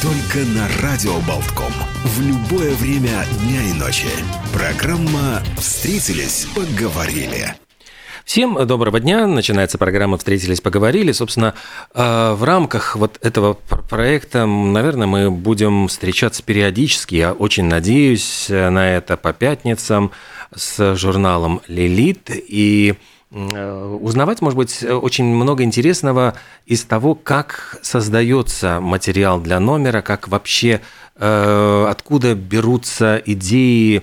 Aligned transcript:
Только 0.00 0.46
на 0.54 0.68
Радио 0.80 1.14
Болтком. 1.26 1.72
В 2.04 2.20
любое 2.20 2.72
время 2.76 3.24
дня 3.42 3.64
и 3.64 3.72
ночи. 3.72 4.06
Программа 4.52 5.42
«Встретились, 5.56 6.46
поговорили». 6.54 7.56
Всем 8.24 8.64
доброго 8.64 9.00
дня. 9.00 9.26
Начинается 9.26 9.76
программа 9.76 10.16
«Встретились, 10.16 10.60
поговорили». 10.60 11.10
Собственно, 11.10 11.54
э, 11.94 12.32
в 12.32 12.44
рамках 12.44 12.94
вот 12.94 13.18
этого 13.22 13.54
проекта, 13.54 14.46
наверное, 14.46 15.08
мы 15.08 15.32
будем 15.32 15.88
встречаться 15.88 16.44
периодически. 16.44 17.16
Я 17.16 17.32
очень 17.32 17.64
надеюсь 17.64 18.46
на 18.48 18.96
это 18.96 19.16
по 19.16 19.32
пятницам 19.32 20.12
с 20.54 20.94
журналом 20.94 21.60
«Лилит». 21.66 22.30
И 22.30 22.94
Э, 22.94 23.17
узнавать, 23.30 24.40
может 24.40 24.56
быть, 24.56 24.82
очень 24.82 25.26
много 25.26 25.62
интересного 25.62 26.34
из 26.64 26.84
того, 26.84 27.14
как 27.14 27.76
создается 27.82 28.80
материал 28.80 29.38
для 29.40 29.60
номера, 29.60 30.00
как 30.00 30.28
вообще, 30.28 30.70
э, 30.70 30.80
откуда 31.18 32.34
берутся 32.34 33.20
идеи, 33.26 34.02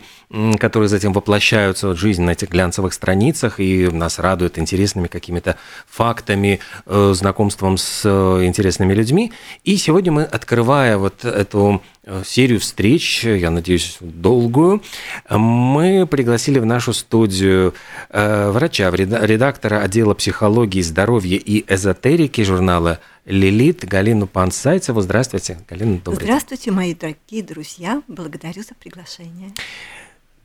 которые 0.60 0.90
затем 0.90 1.14
воплощаются 1.14 1.90
в 1.90 1.96
жизнь 1.96 2.24
на 2.24 2.32
этих 2.32 2.50
глянцевых 2.50 2.94
страницах 2.94 3.60
и 3.60 3.88
нас 3.88 4.20
радуют 4.20 4.58
интересными 4.58 5.08
какими-то 5.08 5.58
фактами, 5.88 6.60
э, 6.86 7.14
знакомством 7.16 7.78
с 7.78 8.06
интересными 8.44 8.94
людьми. 8.94 9.32
И 9.64 9.78
сегодня 9.78 10.12
мы, 10.12 10.24
открывая 10.24 10.98
вот 10.98 11.24
эту 11.24 11.82
Э, 12.08 12.22
серию 12.24 12.60
встреч, 12.60 13.24
я 13.24 13.50
надеюсь, 13.50 13.98
долгую, 14.00 14.84
мы 15.28 16.06
пригласили 16.06 16.60
в 16.60 16.66
нашу 16.66 16.94
студию 16.94 17.74
э, 18.12 18.52
врача, 18.52 18.92
редактора 18.92 19.82
отдела 19.82 20.14
психологии, 20.14 20.82
здоровья 20.82 21.38
и 21.38 21.66
эзотерики 21.68 22.44
журнала 22.44 23.00
«Лилит» 23.26 23.86
Галину 23.86 24.28
Пансайцеву. 24.28 25.02
Здравствуйте, 25.02 25.58
Галина, 25.68 26.00
добрый 26.04 26.24
Здравствуйте, 26.24 26.72
мои 26.72 26.94
дорогие 26.94 27.44
друзья. 27.44 28.04
Благодарю 28.08 28.62
за 28.62 28.76
приглашение. 28.76 29.52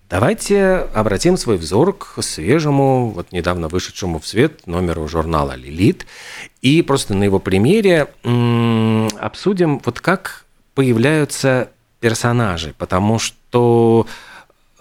Давайте 0.08 0.88
обратим 0.94 1.36
свой 1.36 1.56
взор 1.56 1.92
к 1.92 2.20
свежему, 2.22 3.10
вот 3.10 3.30
недавно 3.30 3.68
вышедшему 3.68 4.18
в 4.18 4.26
свет 4.26 4.66
номеру 4.66 5.06
журнала 5.06 5.54
«Лилит». 5.54 6.04
И 6.62 6.82
просто 6.82 7.14
на 7.14 7.22
его 7.22 7.38
примере 7.38 8.08
обсудим, 9.20 9.80
вот 9.84 10.00
как 10.00 10.46
появляются 10.74 11.70
персонажи, 12.00 12.74
потому 12.76 13.20
что 13.20 14.06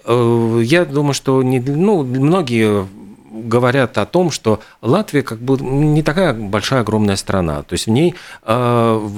э, 0.06 0.61
я 0.63 0.86
думаю, 0.86 1.13
что 1.13 1.44
не, 1.44 1.59
ну, 1.59 2.03
многие 2.03 2.88
говорят 3.31 3.97
о 3.97 4.05
том, 4.05 4.31
что 4.31 4.61
Латвия 4.81 5.22
как 5.22 5.39
бы 5.39 5.58
не 5.59 6.03
такая 6.03 6.33
большая 6.33 6.81
огромная 6.81 7.16
страна, 7.16 7.63
то 7.63 7.73
есть 7.73 7.88
в 7.88 7.91
ней 7.91 8.16
э, 8.44 9.09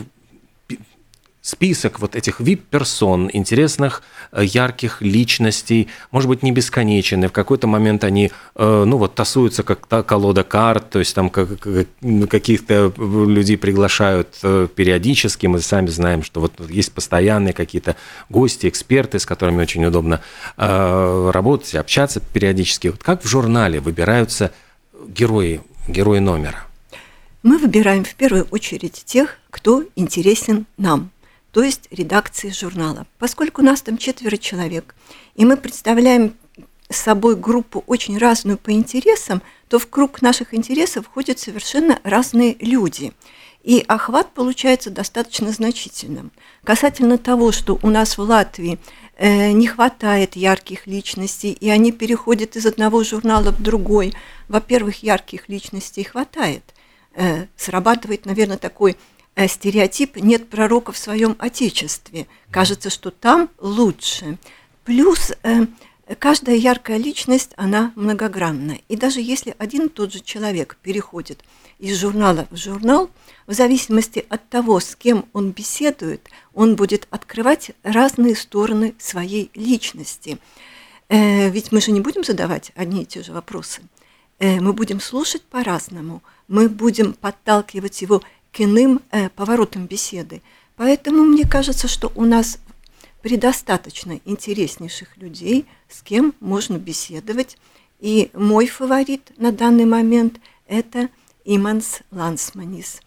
список 1.42 2.00
вот 2.00 2.16
этих 2.16 2.39
VIP-персон, 2.39 3.30
интересных, 3.34 4.03
э, 4.31 4.44
ярких 4.44 5.02
личностей, 5.02 5.88
может 6.11 6.30
быть, 6.30 6.44
не 6.44 6.52
бесконечен, 6.52 7.23
и 7.23 7.28
в 7.28 7.31
какой-то 7.31 7.67
момент 7.67 8.03
они, 8.03 8.31
э, 8.56 8.83
ну 8.86 8.98
вот, 8.98 9.16
тасуются 9.16 9.64
как 9.64 9.88
та 9.88 10.03
колода 10.03 10.44
карт, 10.44 10.92
то 10.92 10.99
есть 10.99 11.16
там 11.16 11.30
каких-то 11.30 12.93
людей 12.98 13.58
приглашают 13.58 14.38
э, 14.43 14.67
периодически, 14.73 15.48
мы 15.48 15.61
сами 15.61 15.88
знаем, 15.88 16.21
что 16.23 16.42
вот 16.42 16.54
есть 16.70 16.93
постоянные 16.93 17.54
какие-то 17.54 17.95
гости, 18.30 18.67
эксперты, 18.67 19.17
с 19.20 19.26
которыми 19.26 19.61
очень 19.61 19.83
удобно 19.86 20.21
работать, 20.58 21.76
общаться 21.76 22.20
периодически. 22.20 22.89
Вот 22.89 23.04
как 23.04 23.23
в 23.23 23.27
журнале 23.27 23.80
выбираются 23.80 24.52
герои, 25.08 25.61
герои 25.87 26.20
номера? 26.20 26.66
Мы 27.42 27.58
выбираем 27.58 28.04
в 28.04 28.14
первую 28.16 28.48
очередь 28.52 29.04
тех, 29.05 29.37
кто 29.49 29.83
интересен 29.95 30.66
нам– 30.77 31.10
то 31.52 31.64
есть 31.64 31.88
редакции 31.92 32.50
журнала. 32.50 33.06
Поскольку 33.20 33.62
нас 33.62 33.82
там 33.82 33.98
четверо 33.98 34.38
человек, 34.38 34.95
и 35.36 35.45
мы 35.45 35.58
представляем 35.58 36.34
с 36.89 36.98
собой 36.98 37.36
группу 37.36 37.84
очень 37.88 38.17
разную 38.17 38.58
по 38.58 38.72
интересам, 38.72 39.42
то 39.70 39.80
в 39.80 39.88
круг 39.88 40.22
наших 40.22 40.54
интересов 40.54 41.06
входят 41.06 41.40
совершенно 41.40 42.00
разные 42.04 42.56
люди. 42.60 43.14
И 43.64 43.84
охват 43.88 44.34
получается 44.34 44.90
достаточно 44.90 45.52
значительным. 45.52 46.32
Касательно 46.64 47.17
того, 47.17 47.52
что 47.52 47.78
у 47.84 47.90
нас 47.90 48.17
в 48.17 48.22
Латвии 48.22 48.80
э, 49.17 49.52
не 49.52 49.67
хватает 49.67 50.36
ярких 50.36 50.88
личностей, 50.88 51.52
и 51.52 51.70
они 51.70 51.92
переходят 51.92 52.56
из 52.56 52.66
одного 52.66 53.04
журнала 53.04 53.52
в 53.52 53.61
другой, 53.61 54.14
во-первых, 54.48 55.04
ярких 55.04 55.48
личностей 55.48 56.04
хватает. 56.04 56.64
Э, 57.14 57.45
срабатывает, 57.56 58.26
наверное, 58.26 58.58
такой 58.58 58.98
стереотип 59.36 60.17
«нет 60.17 60.49
пророка 60.49 60.92
в 60.92 60.97
своем 60.97 61.36
отечестве». 61.39 62.27
Кажется, 62.49 62.89
что 62.89 63.11
там 63.11 63.49
лучше. 63.59 64.37
Плюс 64.83 65.31
э, 65.43 65.67
каждая 66.19 66.55
яркая 66.55 66.97
личность, 66.97 67.52
она 67.55 67.93
многогранна. 67.95 68.77
И 68.89 68.95
даже 68.95 69.21
если 69.21 69.55
один 69.58 69.86
и 69.86 69.89
тот 69.89 70.11
же 70.11 70.19
человек 70.19 70.77
переходит 70.81 71.43
из 71.80 71.97
журнала 71.99 72.47
в 72.52 72.58
журнал, 72.58 73.09
в 73.47 73.53
зависимости 73.53 74.25
от 74.30 74.47
того, 74.49 74.80
с 74.80 74.95
кем 74.95 75.25
он 75.33 75.52
беседует, 75.52 76.30
он 76.53 76.75
будет 76.75 77.08
открывать 77.09 77.71
разные 77.83 78.36
стороны 78.36 78.95
своей 78.99 79.49
личности. 79.53 80.37
Э, 81.09 81.49
ведь 81.49 81.71
мы 81.71 81.80
же 81.80 81.92
не 81.92 82.02
будем 82.02 82.23
задавать 82.23 82.71
одни 82.75 83.03
и 83.03 83.05
те 83.05 83.23
же 83.23 83.31
вопросы. 83.31 83.81
Мы 84.39 84.73
будем 84.73 84.99
слушать 84.99 85.43
по-разному, 85.43 86.23
мы 86.48 86.67
будем 86.67 87.13
подталкивать 87.13 88.02
его 88.02 88.23
к 88.52 88.62
иным 88.62 89.02
э, 89.12 89.30
поворотам 89.30 89.86
беседы. 89.86 90.42
Поэтому 90.76 91.23
мне 91.23 91.48
кажется, 91.48 91.88
что 91.88 92.12
у 92.16 92.26
нас 92.26 92.60
предостаточно 93.22 94.20
интереснейших 94.26 95.17
людей, 95.17 95.66
с 95.88 96.02
кем 96.02 96.34
можно 96.39 96.78
беседовать. 96.78 97.58
И 98.00 98.32
мой 98.34 98.67
фаворит 98.67 99.32
на 99.38 99.52
данный 99.52 99.86
момент– 99.86 100.40
это 100.67 101.10
Иманс 101.45 102.02
Лансманис, 102.11 103.02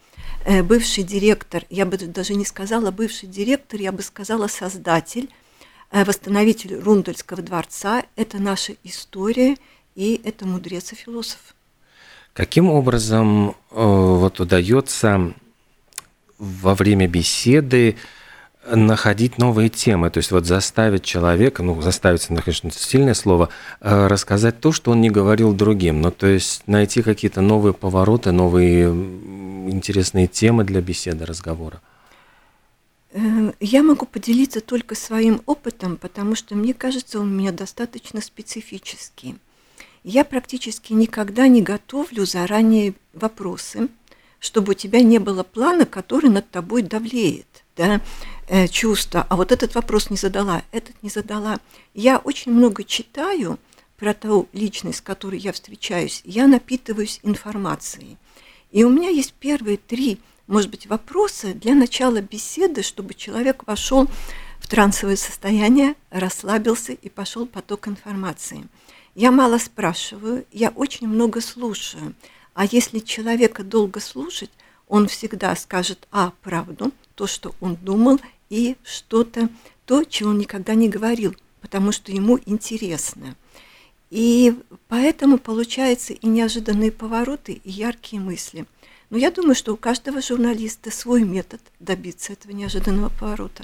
э, 0.45 0.61
бывший 0.63 1.03
директор, 1.03 1.63
я 1.69 1.85
бы 1.85 1.97
даже 1.97 2.35
не 2.35 2.45
сказала 2.45 2.91
бывший 2.91 3.27
директор, 3.27 3.79
я 3.79 3.91
бы 3.91 4.03
сказала 4.03 4.47
создатель, 4.47 5.29
э, 5.91 6.03
восстановитель 6.03 6.75
Рундельского 6.75 7.41
дворца. 7.41 8.05
Это 8.15 8.37
наша 8.39 8.75
история, 8.83 9.57
и 9.95 10.21
это 10.23 10.45
мудрец 10.45 10.91
и 10.91 10.95
философ. 10.95 11.54
Каким 12.35 12.69
образом 12.69 13.51
э, 13.51 13.53
вот 13.71 14.41
удается 14.41 15.33
во 16.37 16.75
время 16.75 17.07
беседы 17.07 17.95
находить 18.69 19.37
новые 19.37 19.69
темы, 19.69 20.09
то 20.09 20.17
есть 20.17 20.31
вот 20.31 20.45
заставить 20.45 21.05
человека, 21.05 21.63
ну, 21.63 21.81
заставить, 21.81 22.29
ну, 22.29 22.41
конечно, 22.43 22.71
сильное 22.71 23.13
слово, 23.13 23.47
э, 23.79 24.07
рассказать 24.07 24.59
то, 24.59 24.73
что 24.73 24.91
он 24.91 24.99
не 24.99 25.09
говорил 25.09 25.53
другим, 25.53 26.01
ну, 26.01 26.11
то 26.11 26.27
есть 26.27 26.67
найти 26.67 27.03
какие-то 27.03 27.39
новые 27.39 27.73
повороты, 27.73 28.33
новые 28.33 28.89
интересные 28.89 30.27
темы 30.27 30.65
для 30.65 30.81
беседы, 30.81 31.25
разговора. 31.25 31.79
Э, 33.13 33.53
я 33.61 33.81
могу 33.81 34.05
поделиться 34.05 34.59
только 34.59 34.95
своим 34.95 35.41
опытом, 35.45 35.95
потому 35.95 36.35
что 36.35 36.53
мне 36.55 36.73
кажется, 36.73 37.21
он 37.21 37.31
у 37.31 37.39
меня 37.39 37.53
достаточно 37.53 38.19
специфический. 38.19 39.35
Я 40.07 40.23
практически 40.23 40.93
никогда 40.93 41.47
не 41.47 41.63
готовлю 41.63 42.27
заранее 42.27 42.93
вопросы, 43.13 43.87
чтобы 44.37 44.73
у 44.73 44.75
тебя 44.75 45.01
не 45.01 45.17
было 45.17 45.41
плана, 45.41 45.87
который 45.87 46.29
над 46.29 46.47
тобой 46.51 46.83
давлеет, 46.83 47.47
да, 47.75 48.01
э, 48.47 48.67
чувство. 48.67 49.25
А 49.27 49.35
вот 49.35 49.51
этот 49.51 49.73
вопрос 49.73 50.11
не 50.11 50.15
задала, 50.15 50.61
этот 50.71 50.93
не 51.01 51.09
задала. 51.09 51.57
Я 51.95 52.19
очень 52.19 52.51
много 52.51 52.83
читаю 52.83 53.57
про 53.97 54.13
ту 54.13 54.47
личность, 54.53 54.99
с 54.99 55.01
которой 55.01 55.39
я 55.39 55.51
встречаюсь. 55.51 56.21
Я 56.23 56.45
напитываюсь 56.45 57.19
информацией. 57.23 58.17
И 58.71 58.83
у 58.83 58.91
меня 58.91 59.09
есть 59.09 59.33
первые 59.33 59.77
три, 59.77 60.19
может 60.45 60.69
быть, 60.69 60.85
вопросы 60.85 61.55
для 61.55 61.73
начала 61.73 62.21
беседы, 62.21 62.83
чтобы 62.83 63.15
человек 63.15 63.63
вошел 63.65 64.07
в 64.59 64.67
трансовое 64.67 65.15
состояние, 65.15 65.95
расслабился 66.11 66.93
и 66.93 67.09
пошел 67.09 67.47
поток 67.47 67.87
информации. 67.87 68.67
Я 69.15 69.31
мало 69.31 69.57
спрашиваю, 69.59 70.45
я 70.51 70.69
очень 70.69 71.07
много 71.07 71.39
слушаю. 71.39 72.13
А 72.53 72.65
если 72.65 72.99
человека 72.99 73.63
долго 73.63 74.01
слушать, 74.01 74.49
он 74.89 75.07
всегда 75.07 75.55
скажет, 75.55 76.05
а, 76.11 76.33
правду, 76.43 76.91
то, 77.15 77.25
что 77.25 77.55
он 77.61 77.75
думал, 77.75 78.19
и 78.49 78.75
что-то 78.83 79.49
то, 79.85 80.03
чего 80.03 80.31
он 80.31 80.37
никогда 80.37 80.75
не 80.75 80.89
говорил, 80.89 81.33
потому 81.61 81.93
что 81.93 82.11
ему 82.11 82.39
интересно. 82.45 83.35
И 84.09 84.53
поэтому 84.89 85.37
получаются 85.37 86.13
и 86.13 86.27
неожиданные 86.27 86.91
повороты, 86.91 87.53
и 87.63 87.71
яркие 87.71 88.21
мысли. 88.21 88.65
Но 89.09 89.17
я 89.17 89.31
думаю, 89.31 89.55
что 89.55 89.73
у 89.73 89.77
каждого 89.77 90.21
журналиста 90.21 90.91
свой 90.91 91.23
метод 91.23 91.61
добиться 91.79 92.33
этого 92.33 92.51
неожиданного 92.51 93.09
поворота. 93.09 93.63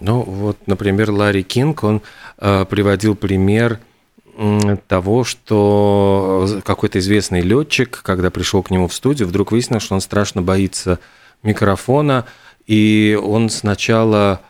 Ну 0.00 0.22
вот, 0.22 0.56
например, 0.66 1.10
Ларри 1.10 1.42
Кинг, 1.42 1.84
он 1.84 2.00
э, 2.38 2.64
приводил 2.64 3.14
пример 3.14 3.78
того, 4.86 5.24
что 5.24 6.48
какой-то 6.64 6.98
известный 6.98 7.42
летчик, 7.42 8.00
когда 8.02 8.30
пришел 8.30 8.62
к 8.62 8.70
нему 8.70 8.88
в 8.88 8.94
студию, 8.94 9.28
вдруг 9.28 9.52
выяснил, 9.52 9.80
что 9.80 9.94
он 9.94 10.00
страшно 10.00 10.40
боится 10.40 10.98
микрофона, 11.42 12.26
и 12.66 13.18
он 13.22 13.50
сначала 13.50 14.40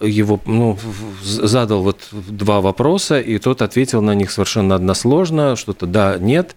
его 0.00 0.40
ну, 0.44 0.78
задал 1.22 1.82
вот 1.82 2.08
два 2.10 2.60
вопроса, 2.60 3.20
и 3.20 3.38
тот 3.38 3.62
ответил 3.62 4.02
на 4.02 4.14
них 4.14 4.30
совершенно 4.30 4.74
односложно, 4.74 5.54
что-то 5.56 5.86
да, 5.86 6.16
нет. 6.18 6.56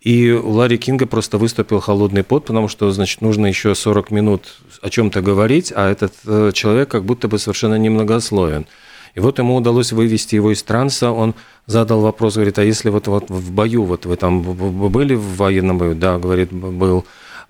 И 0.00 0.30
у 0.30 0.50
Ларри 0.50 0.76
Кинга 0.76 1.06
просто 1.06 1.38
выступил 1.38 1.80
холодный 1.80 2.22
пот, 2.22 2.44
потому 2.44 2.68
что, 2.68 2.90
значит, 2.92 3.22
нужно 3.22 3.46
еще 3.46 3.74
40 3.74 4.10
минут 4.10 4.58
о 4.82 4.90
чем-то 4.90 5.22
говорить, 5.22 5.72
а 5.74 5.90
этот 5.90 6.12
э, 6.26 6.50
человек 6.52 6.90
как 6.90 7.04
будто 7.04 7.26
бы 7.26 7.38
совершенно 7.38 7.76
немногословен. 7.76 8.66
И 9.14 9.20
вот 9.20 9.38
ему 9.38 9.54
удалось 9.54 9.92
вывести 9.92 10.34
его 10.34 10.52
из 10.52 10.62
транса, 10.62 11.10
он 11.10 11.34
задал 11.66 12.00
вопрос, 12.00 12.34
говорит, 12.34 12.58
а 12.58 12.64
если 12.64 12.90
вот, 12.90 13.06
вот 13.06 13.30
в 13.30 13.52
бою, 13.52 13.84
вот 13.84 14.06
вы 14.06 14.16
там 14.16 14.42
были 14.42 15.14
в 15.14 15.36
военном 15.36 15.78
бою? 15.78 15.94
Да, 15.94 16.18
говорит, 16.18 16.52
был. 16.52 17.04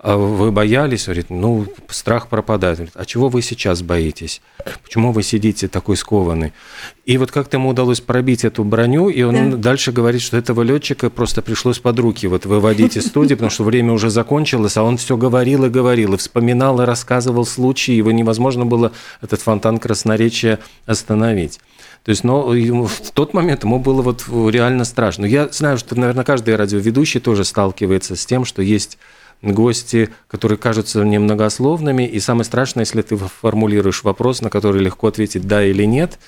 А 0.05 0.17
вы 0.17 0.51
боялись? 0.51 1.05
Говорит, 1.05 1.31
ну, 1.31 1.65
страх 1.89 2.27
пропадает. 2.27 2.77
Говорит, 2.77 2.93
а 2.95 3.05
чего 3.05 3.27
вы 3.27 3.41
сейчас 3.41 3.81
боитесь? 3.81 4.39
Почему 4.83 5.11
вы 5.11 5.23
сидите 5.23 5.67
такой 5.67 5.97
скованный? 5.97 6.53
И 7.07 7.17
вот 7.17 7.31
как-то 7.31 7.57
ему 7.57 7.69
удалось 7.69 8.01
пробить 8.01 8.45
эту 8.45 8.63
броню, 8.63 9.09
и 9.09 9.23
он 9.23 9.49
да. 9.49 9.57
дальше 9.57 9.91
говорит, 9.91 10.21
что 10.21 10.37
этого 10.37 10.61
летчика 10.61 11.09
просто 11.09 11.41
пришлось 11.41 11.79
под 11.79 11.97
руки 11.97 12.27
вот 12.27 12.45
выводить 12.45 12.97
из 12.97 13.07
студии, 13.07 13.33
потому 13.33 13.49
что 13.49 13.63
время 13.63 13.93
уже 13.93 14.11
закончилось, 14.11 14.77
а 14.77 14.83
он 14.83 14.97
все 14.97 15.17
говорил 15.17 15.65
и 15.65 15.69
говорил, 15.69 16.13
и 16.13 16.17
вспоминал, 16.17 16.79
и 16.81 16.85
рассказывал 16.85 17.43
случаи, 17.43 17.93
его 17.93 18.11
невозможно 18.11 18.63
было 18.63 18.91
этот 19.23 19.41
фонтан 19.41 19.79
красноречия 19.79 20.59
остановить. 20.85 21.59
То 22.03 22.11
есть, 22.11 22.23
но 22.23 22.51
в 22.51 23.11
тот 23.11 23.33
момент 23.33 23.63
ему 23.63 23.79
было 23.79 24.03
вот 24.03 24.25
реально 24.29 24.85
страшно. 24.85 25.25
Я 25.25 25.47
знаю, 25.47 25.79
что, 25.79 25.95
наверное, 25.99 26.23
каждый 26.23 26.55
радиоведущий 26.55 27.19
тоже 27.19 27.43
сталкивается 27.43 28.15
с 28.15 28.23
тем, 28.27 28.45
что 28.45 28.61
есть 28.61 28.99
гости, 29.41 30.09
которые 30.27 30.57
кажутся 30.57 31.03
немногословными, 31.03 32.07
и 32.07 32.19
самое 32.19 32.45
страшное, 32.45 32.83
если 32.83 33.01
ты 33.01 33.17
формулируешь 33.17 34.03
вопрос, 34.03 34.41
на 34.41 34.49
который 34.49 34.81
легко 34.81 35.07
ответить 35.07 35.47
«да» 35.47 35.63
или 35.63 35.83
«нет», 35.83 36.19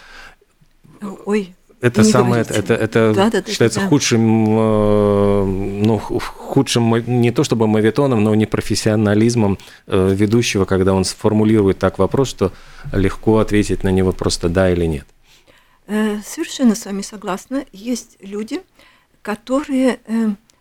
Ой, 1.25 1.55
это 1.79 2.03
самое, 2.03 2.41
это, 2.41 2.53
это, 2.55 2.73
это 2.73 3.13
да, 3.15 3.29
да, 3.29 3.43
считается 3.43 3.81
да. 3.81 3.87
худшим, 3.87 4.45
э, 4.49 5.45
ну, 5.45 5.99
худшим 5.99 7.21
не 7.21 7.31
то 7.31 7.43
чтобы 7.43 7.67
мавитоном, 7.67 8.23
но 8.23 8.33
непрофессионализмом 8.33 9.59
э, 9.85 10.13
ведущего, 10.15 10.65
когда 10.65 10.93
он 10.93 11.05
сформулирует 11.05 11.77
так 11.77 11.99
вопрос, 11.99 12.29
что 12.29 12.51
легко 12.91 13.37
ответить 13.37 13.83
на 13.83 13.89
него 13.89 14.11
просто 14.11 14.49
да 14.49 14.71
или 14.71 14.85
нет. 14.85 15.05
Э, 15.85 16.17
совершенно 16.25 16.73
с 16.73 16.85
вами 16.85 17.03
согласна. 17.03 17.63
Есть 17.71 18.17
люди, 18.21 18.61
которые 19.21 19.99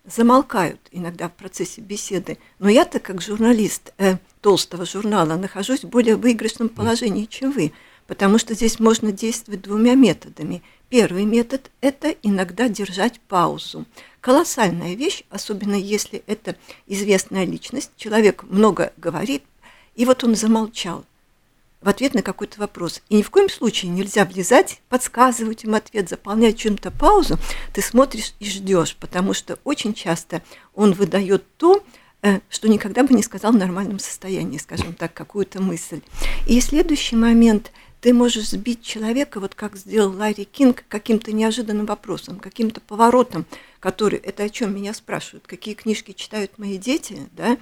замолкают 0.07 0.81
иногда 0.91 1.29
в 1.29 1.33
процессе 1.35 1.81
беседы. 1.81 2.39
Но 2.59 2.69
я-то, 2.69 3.01
как 3.01 3.21
журналист 3.21 3.93
э, 3.99 4.17
толстого 4.41 4.87
журнала, 4.87 5.37
нахожусь 5.37 5.85
в 5.85 5.89
более 5.89 6.17
выигрышном 6.17 6.69
положении, 6.69 7.25
чем 7.25 7.53
вы, 7.53 7.73
потому 8.07 8.39
что 8.39 8.55
здесь 8.55 8.79
можно 8.79 9.13
действовать 9.13 9.63
двумя 9.63 9.95
методами. 9.95 10.63
Первый 10.89 11.25
метод– 11.25 11.71
это 11.81 12.15
иногда 12.23 12.69
держать 12.69 13.21
паузу. 13.21 13.85
Колоссальная 14.21 14.95
вещь, 14.95 15.25
особенно 15.31 15.75
если 15.75 16.23
это 16.27 16.57
известная 16.87 17.45
личность, 17.45 17.91
человек 17.97 18.45
много 18.45 18.93
говорит, 18.97 19.43
и 19.97 20.05
вот 20.05 20.23
он 20.25 20.37
замолчал– 20.37 21.05
в 21.81 21.89
ответ 21.89 22.15
на 22.15 22.23
какой-то 22.23 22.61
вопрос. 22.61 23.03
И 23.09 23.17
ни 23.17 23.23
в 23.23 23.31
коем 23.31 23.49
случае 23.49 23.91
нельзя 23.91 24.25
влезать, 24.25 24.81
подсказывать 24.89 25.65
им 25.65 25.75
ответ, 25.75 26.09
заполнять 26.09 26.59
чем-то 26.59 26.91
паузу. 26.91 27.39
Ты 27.73 27.83
смотришь 27.83 28.35
и 28.41 28.49
ждешь, 28.49 28.97
потому 28.97 29.35
что 29.35 29.59
очень 29.65 29.95
часто 29.95 30.43
он 30.75 30.93
выдает 30.93 31.45
то, 31.57 31.83
э, 32.23 32.41
что 32.49 32.69
никогда 32.69 33.03
бы 33.03 33.15
не 33.15 33.23
сказал 33.23 33.53
в 33.53 33.57
нормальном 33.57 33.99
состоянии, 33.99 34.59
скажем 34.59 34.95
так, 34.95 35.13
какую-то 35.15 35.63
мысль. 35.63 36.01
И 36.47 36.61
следующий 36.61 37.17
момент– 37.17 37.73
ты 38.07 38.13
можешь 38.13 38.51
сбить 38.51 38.83
человека, 38.83 39.41
вот 39.41 39.57
как 39.57 39.77
сделал 39.77 40.17
Ларри 40.17 40.45
Кинг, 40.45 40.85
каким-то 40.89 41.33
неожиданным 41.33 41.87
вопросом, 41.87 42.39
каким-то 42.39 42.81
поворотом, 42.81 43.47
который, 43.81 44.19
это 44.21 44.45
о 44.45 44.49
чем 44.49 44.75
меня 44.75 44.95
спрашивают, 44.95 45.49
какие 45.49 45.75
книжки 45.75 46.13
читают 46.13 46.59
мои 46.59 46.79
дети, 46.79 47.29
да, 47.33 47.57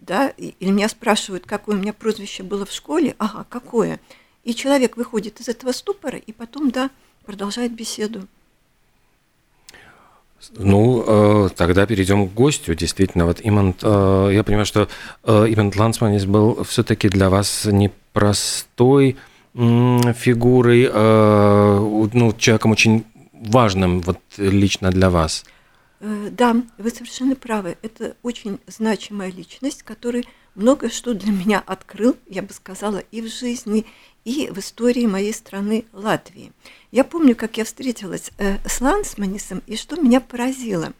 да, 0.00 0.28
или 0.28 0.70
меня 0.70 0.88
спрашивают, 0.88 1.46
какое 1.46 1.76
у 1.76 1.78
меня 1.78 1.92
прозвище 1.92 2.42
было 2.42 2.66
в 2.66 2.72
школе, 2.72 3.14
ага, 3.18 3.46
какое. 3.48 4.00
И 4.44 4.54
человек 4.54 4.96
выходит 4.96 5.40
из 5.40 5.48
этого 5.48 5.72
ступора 5.72 6.18
и 6.18 6.32
потом, 6.32 6.70
да, 6.70 6.90
продолжает 7.24 7.72
беседу. 7.72 8.26
Ну, 10.56 11.04
э, 11.06 11.48
тогда 11.54 11.86
перейдем 11.86 12.28
к 12.28 12.32
гостю. 12.32 12.74
Действительно, 12.74 13.26
вот 13.26 13.40
Имант, 13.42 13.80
э, 13.82 14.30
я 14.32 14.42
понимаю, 14.42 14.64
что 14.64 14.88
э, 15.24 15.46
Имант 15.48 15.76
Лансманис 15.76 16.24
был 16.24 16.64
все-таки 16.64 17.08
для 17.08 17.28
вас 17.28 17.66
непростой 17.66 19.16
фигурой, 19.52 20.88
ну, 20.92 22.32
человеком 22.38 22.70
очень 22.70 23.04
важным 23.32 24.00
вот 24.00 24.18
лично 24.36 24.90
для 24.90 25.10
вас. 25.10 25.44
Э, 26.00 26.28
да, 26.30 26.56
вы 26.78 26.90
совершенно 26.90 27.36
правы. 27.36 27.76
Это 27.82 28.16
очень 28.22 28.58
значимая 28.66 29.30
личность, 29.30 29.82
который 29.82 30.26
много 30.54 30.90
что 30.90 31.14
для 31.14 31.32
меня 31.32 31.62
открыл, 31.64 32.16
я 32.26 32.42
бы 32.42 32.52
сказала, 32.52 32.98
и 33.10 33.20
в 33.20 33.28
жизни, 33.28 33.86
и 34.24 34.48
в 34.50 34.58
истории 34.58 35.06
моей 35.06 35.32
страны 35.32 35.84
Латвии. 35.92 36.52
Я 36.90 37.04
помню, 37.04 37.36
как 37.36 37.56
я 37.56 37.64
встретилась 37.64 38.30
э, 38.38 38.56
с 38.66 38.80
Лансманисом, 38.80 39.62
и 39.66 39.76
что 39.76 39.96
меня 39.96 40.20
поразило. 40.20 40.92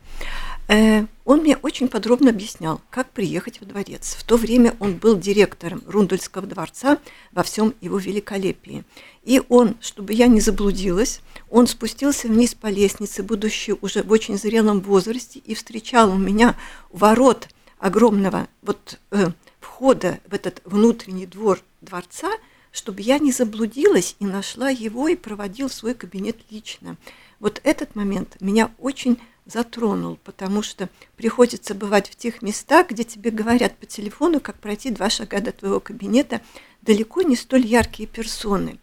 Э, 0.71 1.07
он 1.25 1.41
мне 1.41 1.57
очень 1.57 1.89
подробно 1.89 2.31
объяснял, 2.31 2.81
как 2.91 3.11
приехать 3.11 3.61
во 3.61 3.67
дворец. 3.67 4.15
В 4.17 4.23
то 4.23 4.37
время 4.37 4.77
он 4.79 4.95
был 4.95 5.19
директором 5.19 5.83
Рундульского 5.85 6.47
дворца 6.47 6.99
во 7.33 7.43
всем 7.43 7.75
его 7.81 7.99
великолепии. 7.99 8.85
И 9.25 9.43
он, 9.49 9.77
чтобы 9.81 10.13
я 10.13 10.29
не 10.29 10.41
заблудилась, 10.41 11.23
он 11.51 11.67
спустился 11.67 12.29
вниз 12.29 12.55
по 12.55 12.69
лестнице, 12.69 13.25
будучи 13.25 13.75
уже 13.81 14.05
в 14.05 14.13
очень 14.13 14.39
зрелом 14.39 14.81
возрасте, 14.81 15.41
и 15.41 15.57
встречал 15.57 16.13
у 16.13 16.19
меня 16.19 16.55
ворот 16.91 17.49
огромного 17.81 18.47
вот 18.63 19.01
э, 19.11 19.31
входа 19.59 20.21
в 20.29 20.35
этот 20.35 20.63
внутренний 20.65 21.27
двор 21.27 21.61
дворца, 21.81 22.31
чтобы 22.71 23.03
я 23.03 23.19
не 23.19 23.33
заблудилась 23.33 24.15
и 24.21 24.25
нашла 24.25 24.71
его 24.71 25.09
и 25.09 25.17
проводил 25.17 25.69
в 25.69 25.75
свой 25.75 25.95
кабинет 25.95 26.37
лично. 26.49 26.97
Вот 27.41 27.61
этот 27.65 27.97
момент 27.97 28.37
меня 28.41 28.71
очень 28.79 29.19
затронул, 29.51 30.19
потому 30.25 30.63
что 30.63 30.89
приходится 31.17 31.75
бывать 31.75 32.09
в 32.09 32.17
тех 32.17 32.43
местах, 32.43 32.91
где 32.91 33.05
тебе 33.05 33.31
говорят 33.31 33.77
по 33.77 33.87
телефону, 33.87 34.41
как 34.41 34.57
пройти 34.57 34.91
два 34.91 35.11
шага 35.11 35.41
до 35.41 35.53
твоего 35.53 35.81
кабинета, 35.81 36.41
далеко 36.83 37.23
не 37.23 37.37
столь 37.37 37.67
яркие 37.67 38.09
персоны. 38.09 38.79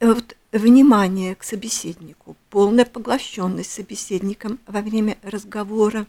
Вот 0.00 0.36
внимание 0.52 1.34
к 1.34 1.42
собеседнику, 1.42 2.36
полная 2.50 2.84
поглощенность 2.84 3.72
собеседником 3.72 4.58
во 4.66 4.80
время 4.80 5.18
разговора 5.22 6.06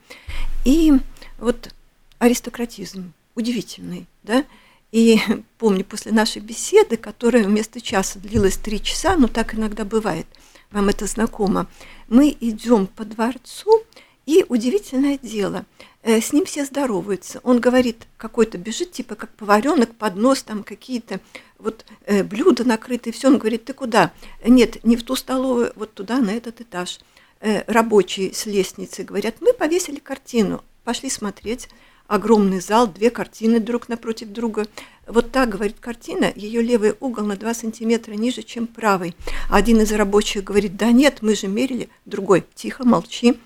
и 0.65 0.93
вот 1.39 1.73
аристократизм 2.19 3.13
удивительный, 3.35 4.05
да, 4.23 4.45
и 4.91 5.19
помню, 5.57 5.85
после 5.85 6.11
нашей 6.11 6.41
беседы, 6.41 6.97
которая 6.97 7.43
вместо 7.43 7.79
часа 7.81 8.19
длилась 8.19 8.57
три 8.57 8.81
часа, 8.81 9.15
но 9.17 9.27
так 9.27 9.55
иногда 9.55 9.85
бывает, 9.85 10.25
вам 10.71 10.89
это 10.89 11.05
знакомо, 11.05 11.67
мы 12.07 12.35
идем 12.39 12.87
по 12.87 13.05
дворцу, 13.05 13.83
и 14.25 14.45
удивительное 14.47 15.17
дело, 15.17 15.65
э, 16.03 16.21
с 16.21 16.33
ним 16.33 16.45
все 16.45 16.63
здороваются. 16.63 17.39
Он 17.43 17.59
говорит, 17.59 18.05
какой-то 18.17 18.59
бежит, 18.59 18.91
типа 18.91 19.15
как 19.15 19.31
поваренок, 19.31 19.95
поднос, 19.95 20.43
там 20.43 20.63
какие-то 20.63 21.19
вот 21.57 21.83
э, 22.05 22.23
блюда 22.23 22.63
накрытые, 22.63 23.11
все. 23.11 23.29
Он 23.29 23.39
говорит, 23.39 23.65
ты 23.65 23.73
куда? 23.73 24.13
Нет, 24.45 24.83
не 24.83 24.97
в 24.97 25.03
ту 25.03 25.15
столовую, 25.15 25.73
вот 25.75 25.95
туда, 25.95 26.19
на 26.19 26.29
этот 26.29 26.61
этаж. 26.61 26.99
Э, 27.39 27.63
рабочие 27.65 28.31
с 28.31 28.45
лестницы 28.45 29.03
говорят, 29.03 29.37
мы 29.39 29.51
повесили 29.53 29.97
картину, 29.97 30.63
пошли 30.83 31.09
смотреть. 31.09 31.67
Огромный 32.09 32.59
зал, 32.59 32.87
две 32.87 33.11
картины 33.11 33.59
друг 33.59 33.87
напротив 33.87 34.29
друга. 34.29 34.65
Вот 35.05 35.31
так, 35.31 35.49
говорит 35.49 35.75
картина, 35.79 36.33
ее 36.35 36.63
левый 36.63 36.95
угол 36.99 37.23
на 37.23 37.37
2 37.37 37.53
сантиметра 37.53 38.13
ниже, 38.13 38.41
чем 38.41 38.65
правый. 38.65 39.15
Один 39.47 39.79
из 39.81 39.91
рабочих 39.91 40.43
говорит, 40.43 40.75
да 40.75 40.91
нет, 40.91 41.19
мы 41.21 41.35
же 41.35 41.47
мерили. 41.47 41.87
Другой, 42.05 42.43
тихо, 42.55 42.83
молчи 42.83 43.39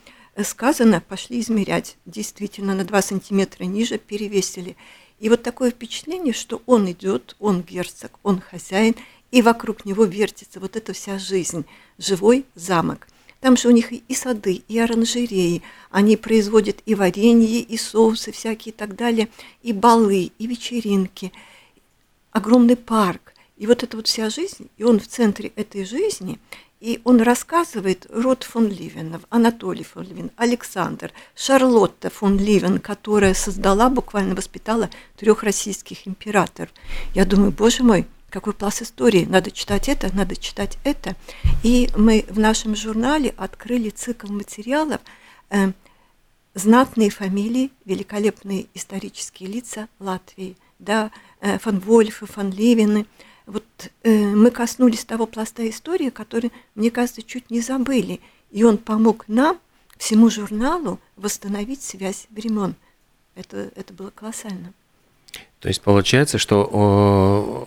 сказано, 0.46 1.04
пошли 1.06 1.42
измерять. 1.42 1.98
Действительно, 2.06 2.74
на 2.74 2.86
2 2.86 3.02
сантиметра 3.02 3.66
ниже 3.66 3.98
перевесили. 3.98 4.78
И 5.20 5.28
вот 5.28 5.44
такое 5.44 5.72
впечатление, 5.72 6.34
что 6.34 6.62
он 6.66 6.90
идет, 6.90 7.36
он 7.40 7.64
герцог, 7.64 8.18
он 8.24 8.40
хозяин, 8.40 8.96
и 9.32 9.42
вокруг 9.42 9.84
него 9.84 10.06
вертится 10.06 10.62
вот 10.62 10.78
эта 10.78 10.94
вся 10.94 11.20
жизнь, 11.20 11.66
живой 11.98 12.46
замок. 12.56 13.10
Там 13.44 13.58
же 13.58 13.68
у 13.68 13.72
них 13.72 13.92
и 13.92 14.16
сады, 14.16 14.64
и 14.70 14.80
оранжереи. 14.80 15.64
Они 15.92 16.16
производят 16.16 16.78
и 16.86 16.96
варенье, 16.96 17.60
и 17.60 17.76
соусы 17.76 18.32
всякие 18.32 18.72
и 18.72 18.76
так 18.76 18.96
далее, 18.96 19.28
и 19.62 19.74
балы, 19.74 20.32
и 20.40 20.48
вечеринки. 20.48 21.34
Огромный 22.32 22.78
парк. 22.78 23.34
И 23.58 23.68
вот 23.68 23.84
эта 23.84 23.98
вот 23.98 24.08
вся 24.08 24.30
жизнь, 24.30 24.70
и 24.78 24.86
он 24.86 24.98
в 24.98 25.08
центре 25.08 25.52
этой 25.58 25.84
жизни, 25.84 26.40
и 26.80 27.02
он 27.04 27.22
рассказывает 27.22 28.08
род 28.10 28.44
фон 28.44 28.70
Ливенов, 28.70 29.24
Анатолий 29.30 29.84
фон 29.84 30.06
Ливен, 30.06 30.32
Александр, 30.38 31.12
Шарлотта 31.36 32.10
фон 32.10 32.38
Ливен, 32.38 32.80
которая 32.80 33.34
создала, 33.34 33.90
буквально 33.90 34.36
воспитала 34.36 34.90
трех 35.18 35.44
российских 35.44 36.08
императоров. 36.08 36.72
Я 37.14 37.26
думаю, 37.26 37.52
боже 37.52 37.84
мой, 37.84 38.08
какой 38.34 38.54
пласт 38.54 38.82
истории, 38.82 39.26
надо 39.30 39.52
читать 39.52 39.88
это, 39.88 40.14
надо 40.14 40.36
читать 40.36 40.80
это. 40.84 41.16
И 41.62 41.88
мы 41.96 42.26
в 42.28 42.40
нашем 42.40 42.76
журнале 42.76 43.32
открыли 43.38 43.92
цикл 43.92 44.28
материалов 44.28 45.00
э, 45.52 45.72
«Знатные 46.56 47.12
фамилии, 47.12 47.70
великолепные 47.86 48.66
исторические 48.74 49.50
лица 49.50 49.88
Латвии», 50.00 50.58
да, 50.80 51.12
э, 51.42 51.60
фон 51.60 51.80
Вольфы, 51.80 52.26
фон 52.26 52.50
Левины. 52.50 53.06
Вот 53.46 53.66
э, 54.02 54.12
мы 54.12 54.50
коснулись 54.50 55.06
того 55.06 55.28
пласта 55.28 55.70
истории, 55.70 56.10
который, 56.10 56.52
мне 56.74 56.90
кажется, 56.90 57.22
чуть 57.22 57.52
не 57.52 57.62
забыли. 57.62 58.20
И 58.50 58.64
он 58.64 58.80
помог 58.80 59.26
нам, 59.28 59.60
всему 59.98 60.32
журналу, 60.32 61.00
восстановить 61.18 61.84
связь 61.84 62.26
времен. 62.32 62.74
Это, 63.36 63.70
это 63.76 63.94
было 63.94 64.10
колоссально. 64.10 64.74
То 65.60 65.70
есть 65.70 65.82
получается, 65.82 66.38
что 66.38 67.63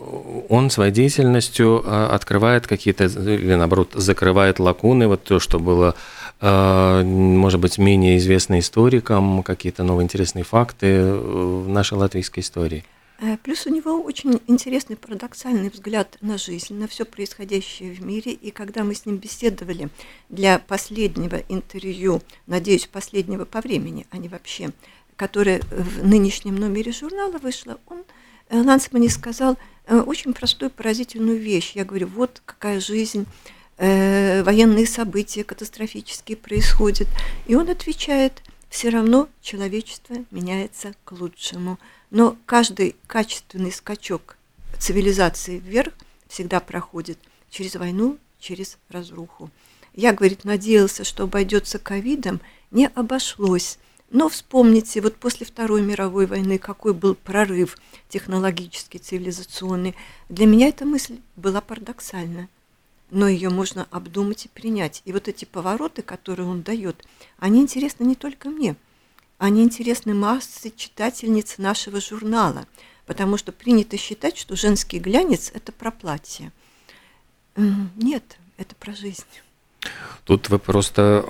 он 0.48 0.70
своей 0.70 0.92
деятельностью 0.92 1.82
а, 1.84 2.14
открывает 2.14 2.66
какие-то, 2.66 3.04
или 3.04 3.54
наоборот, 3.54 3.90
закрывает 3.94 4.58
лакуны, 4.58 5.08
вот 5.08 5.24
то, 5.24 5.38
что 5.38 5.58
было, 5.58 5.94
а, 6.40 7.02
может 7.02 7.60
быть, 7.60 7.78
менее 7.78 8.18
известно 8.18 8.58
историкам, 8.58 9.42
какие-то 9.42 9.82
новые 9.84 10.04
интересные 10.04 10.44
факты 10.44 11.12
в 11.12 11.68
нашей 11.68 11.98
латвийской 11.98 12.40
истории. 12.40 12.84
Э, 13.18 13.38
плюс 13.38 13.66
у 13.66 13.70
него 13.70 14.02
очень 14.02 14.40
интересный 14.46 14.96
парадоксальный 14.96 15.70
взгляд 15.70 16.18
на 16.20 16.36
жизнь, 16.36 16.74
на 16.74 16.86
все 16.86 17.04
происходящее 17.04 17.94
в 17.94 18.04
мире. 18.04 18.32
И 18.32 18.50
когда 18.50 18.84
мы 18.84 18.94
с 18.94 19.06
ним 19.06 19.16
беседовали 19.16 19.88
для 20.28 20.58
последнего 20.58 21.36
интервью, 21.48 22.20
надеюсь, 22.46 22.86
последнего 22.86 23.44
по 23.44 23.60
времени, 23.60 24.06
а 24.10 24.18
не 24.18 24.28
вообще, 24.28 24.70
которая 25.16 25.60
в 25.70 26.06
нынешнем 26.06 26.56
номере 26.56 26.92
журнала 26.92 27.38
вышла, 27.38 27.78
он 27.86 28.04
э, 28.48 28.60
Лансмане 28.60 29.10
сказал 29.10 29.56
э, 29.86 29.98
очень 29.98 30.32
простую, 30.32 30.70
поразительную 30.70 31.38
вещь. 31.38 31.72
Я 31.74 31.84
говорю, 31.84 32.08
вот 32.08 32.42
какая 32.44 32.80
жизнь, 32.80 33.26
э, 33.78 34.42
военные 34.42 34.86
события 34.86 35.44
катастрофические 35.44 36.36
происходят. 36.36 37.08
И 37.46 37.54
он 37.54 37.68
отвечает, 37.68 38.42
все 38.68 38.88
равно 38.88 39.28
человечество 39.42 40.16
меняется 40.30 40.94
к 41.04 41.12
лучшему. 41.12 41.78
Но 42.10 42.36
каждый 42.46 42.96
качественный 43.06 43.72
скачок 43.72 44.36
цивилизации 44.78 45.58
вверх 45.58 45.92
всегда 46.28 46.60
проходит 46.60 47.18
через 47.50 47.76
войну, 47.76 48.18
через 48.38 48.78
разруху. 48.88 49.50
Я, 49.94 50.12
говорит, 50.12 50.44
надеялся, 50.44 51.04
что 51.04 51.24
обойдется 51.24 51.78
ковидом, 51.78 52.40
не 52.70 52.88
обошлось. 52.88 53.78
Но 54.10 54.28
вспомните, 54.28 55.00
вот 55.00 55.16
после 55.16 55.46
Второй 55.46 55.82
мировой 55.82 56.26
войны 56.26 56.58
какой 56.58 56.94
был 56.94 57.14
прорыв 57.14 57.76
технологический, 58.08 58.98
цивилизационный. 58.98 59.96
Для 60.28 60.46
меня 60.46 60.68
эта 60.68 60.84
мысль 60.84 61.18
была 61.34 61.60
парадоксальна, 61.60 62.48
но 63.10 63.26
ее 63.26 63.50
можно 63.50 63.88
обдумать 63.90 64.46
и 64.46 64.48
принять. 64.48 65.02
И 65.04 65.12
вот 65.12 65.26
эти 65.26 65.44
повороты, 65.44 66.02
которые 66.02 66.48
он 66.48 66.62
дает, 66.62 67.04
они 67.38 67.60
интересны 67.60 68.04
не 68.04 68.14
только 68.14 68.48
мне, 68.48 68.76
они 69.38 69.62
интересны 69.62 70.14
массе 70.14 70.70
читательниц 70.70 71.58
нашего 71.58 72.00
журнала, 72.00 72.66
потому 73.06 73.36
что 73.36 73.50
принято 73.52 73.96
считать, 73.96 74.36
что 74.38 74.54
женский 74.56 75.00
глянец– 75.00 75.50
это 75.54 75.72
про 75.72 75.90
платье. 75.90 76.52
Нет, 77.56 78.38
это 78.56 78.74
про 78.76 78.94
жизнь. 78.94 79.24
Тут 80.26 80.48
вы 80.48 80.58
просто 80.58 81.24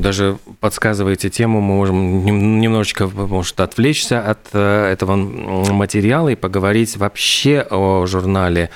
даже 0.00 0.38
подсказываете 0.58 1.30
тему, 1.30 1.60
мы 1.60 1.76
можем 1.76 2.24
немножечко, 2.24 3.06
может, 3.06 3.60
отвлечься 3.60 4.20
от 4.28 4.40
э, 4.52 4.90
этого 4.92 5.14
материала 5.14 6.30
и 6.30 6.34
поговорить 6.34 6.96
вообще 6.96 7.64
о 7.70 8.06
журнале 8.06 8.70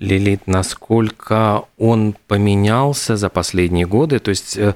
Лилит, 0.00 0.48
насколько 0.48 1.62
он 1.78 2.16
поменялся 2.26 3.16
за 3.16 3.28
последние 3.28 3.86
годы. 3.86 4.18
То 4.18 4.30
есть 4.30 4.56
э, 4.56 4.74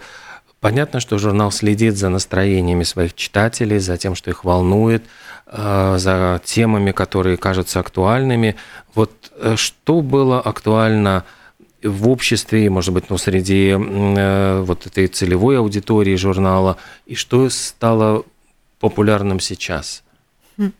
понятно, 0.60 1.00
что 1.00 1.18
журнал 1.18 1.50
следит 1.50 1.96
за 1.96 2.08
настроениями 2.08 2.84
своих 2.84 3.14
читателей, 3.14 3.80
за 3.80 3.96
тем, 3.96 4.14
что 4.14 4.30
их 4.30 4.44
волнует, 4.44 5.02
э, 5.48 5.96
за 5.98 6.40
темами, 6.44 6.92
которые 6.92 7.38
кажутся 7.38 7.80
актуальными. 7.80 8.54
Вот 8.94 9.10
что 9.56 10.00
было 10.00 10.40
актуально 10.40 11.24
в 11.84 12.08
обществе, 12.08 12.70
может 12.70 12.94
быть, 12.94 13.10
ну, 13.10 13.18
среди 13.18 13.68
э, 13.68 14.60
вот 14.62 14.86
этой 14.86 15.06
целевой 15.06 15.58
аудитории 15.58 16.16
журнала, 16.16 16.78
и 17.06 17.14
что 17.14 17.48
стало 17.50 18.24
популярным 18.80 19.38
сейчас? 19.38 20.02
Хм. 20.56 20.72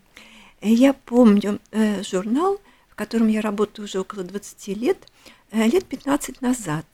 Я 0.61 0.93
помню 0.93 1.59
э, 1.71 2.03
журнал, 2.03 2.59
в 2.89 2.95
котором 2.95 3.27
я 3.27 3.41
работаю 3.41 3.85
уже 3.85 3.99
около 3.99 4.23
20 4.23 4.67
лет, 4.77 4.97
э, 5.51 5.67
лет 5.67 5.85
15 5.85 6.41
назад. 6.41 6.85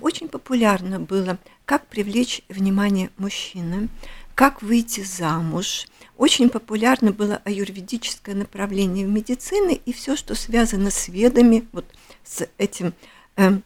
Очень 0.00 0.28
популярно 0.28 1.00
было, 1.00 1.38
как 1.64 1.88
привлечь 1.88 2.42
внимание 2.48 3.10
мужчины, 3.18 3.88
как 4.36 4.62
выйти 4.62 5.00
замуж. 5.02 5.86
Очень 6.18 6.50
популярно 6.50 7.10
было 7.10 7.40
аюрведическое 7.44 8.34
направление 8.34 9.06
в 9.06 9.10
медицине 9.10 9.74
и 9.74 9.92
все, 9.92 10.14
что 10.14 10.34
связано 10.34 10.90
с 10.90 11.08
ведами, 11.08 11.66
вот 11.72 11.86
с 12.22 12.46
этим, 12.58 12.92
э, 13.36 13.58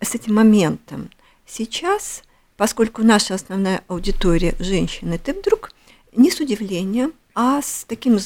с 0.00 0.14
этим 0.14 0.34
моментом. 0.34 1.10
Сейчас, 1.46 2.22
поскольку 2.56 3.02
наша 3.02 3.34
основная 3.34 3.84
аудитория 3.88 4.56
женщины, 4.58 5.18
ты 5.18 5.34
вдруг 5.34 5.70
не 6.12 6.30
с 6.30 6.40
удивлением, 6.40 7.12
а 7.34 7.60
с 7.60 7.84
таким 7.86 8.18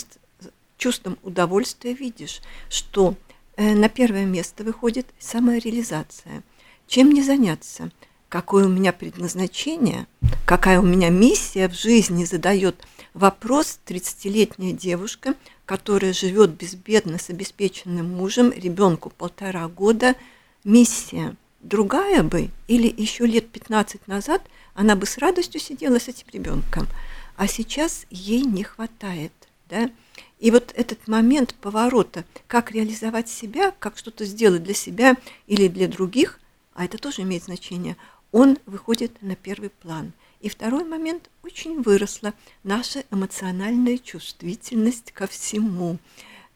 чувством 0.78 1.18
удовольствия 1.24 1.92
видишь, 1.92 2.40
что 2.68 3.16
э, 3.56 3.74
на 3.74 3.88
первое 3.88 4.26
место 4.26 4.62
выходит 4.62 5.06
самореализация. 5.18 6.44
Чем 6.86 7.10
не 7.10 7.22
заняться? 7.22 7.90
Какое 8.32 8.64
у 8.64 8.70
меня 8.70 8.94
предназначение? 8.94 10.06
Какая 10.46 10.80
у 10.80 10.86
меня 10.86 11.10
миссия 11.10 11.68
в 11.68 11.74
жизни 11.74 12.24
задает 12.24 12.82
вопрос 13.12 13.78
30-летняя 13.84 14.72
девушка, 14.72 15.34
которая 15.66 16.14
живет 16.14 16.52
безбедно 16.52 17.18
с 17.18 17.28
обеспеченным 17.28 18.08
мужем, 18.08 18.50
ребенку 18.50 19.10
полтора 19.10 19.68
года, 19.68 20.16
миссия 20.64 21.36
другая 21.60 22.22
бы, 22.22 22.48
или 22.68 22.90
еще 22.96 23.26
лет 23.26 23.50
15 23.50 24.08
назад 24.08 24.40
она 24.72 24.96
бы 24.96 25.04
с 25.04 25.18
радостью 25.18 25.60
сидела 25.60 25.98
с 25.98 26.08
этим 26.08 26.24
ребенком, 26.32 26.88
а 27.36 27.46
сейчас 27.46 28.06
ей 28.08 28.44
не 28.46 28.64
хватает, 28.64 29.32
да? 29.68 29.90
И 30.38 30.50
вот 30.50 30.72
этот 30.74 31.06
момент 31.06 31.54
поворота, 31.60 32.24
как 32.46 32.70
реализовать 32.70 33.28
себя, 33.28 33.74
как 33.78 33.98
что-то 33.98 34.24
сделать 34.24 34.62
для 34.62 34.72
себя 34.72 35.18
или 35.46 35.68
для 35.68 35.86
других, 35.86 36.38
а 36.74 36.86
это 36.86 36.96
тоже 36.96 37.20
имеет 37.20 37.44
значение, 37.44 37.98
он 38.32 38.58
выходит 38.66 39.22
на 39.22 39.36
первый 39.36 39.70
план– 39.70 40.12
и 40.42 40.48
второй 40.48 40.84
момент, 40.84 41.30
очень 41.44 41.80
выросла 41.82 42.34
наша 42.64 43.04
эмоциональная 43.12 43.96
чувствительность 43.96 45.12
ко 45.12 45.28
всему, 45.28 45.98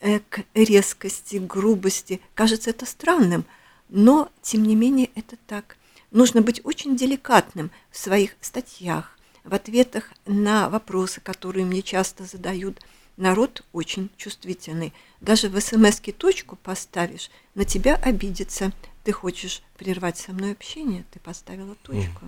э, 0.01 0.19
к 0.29 0.43
резкости, 0.55 1.37
грубости. 1.37 2.21
Кажется 2.35 2.71
это 2.71 2.85
странным, 2.85 3.45
но 3.89 4.29
тем 4.43 4.65
не 4.65 4.75
менее 4.75 5.11
это 5.15 5.37
так. 5.47 5.77
Нужно 6.11 6.43
быть 6.43 6.61
очень 6.65 6.97
деликатным 6.97 7.71
в 7.93 7.99
своих 7.99 8.35
статьях, 8.41 9.17
в 9.45 9.55
ответах 9.55 10.13
на 10.27 10.69
вопросы, 10.69 11.21
которые 11.21 11.65
мне 11.65 11.83
часто 11.83 12.25
задают. 12.25 12.81
Народ 13.17 13.65
очень 13.73 14.11
чувствительный. 14.17 14.93
Даже 15.21 15.49
в 15.49 15.59
смс 15.61 16.01
точку 16.19 16.57
поставишь, 16.57 17.31
на 17.55 17.65
тебя 17.65 17.95
обидится. 17.95 18.73
Ты 19.07 19.13
хочешь 19.13 19.63
прервать 19.79 20.19
со 20.19 20.33
мной 20.33 20.51
общение, 20.51 21.05
ты 21.13 21.21
поставила 21.21 21.77
точку. 21.85 22.23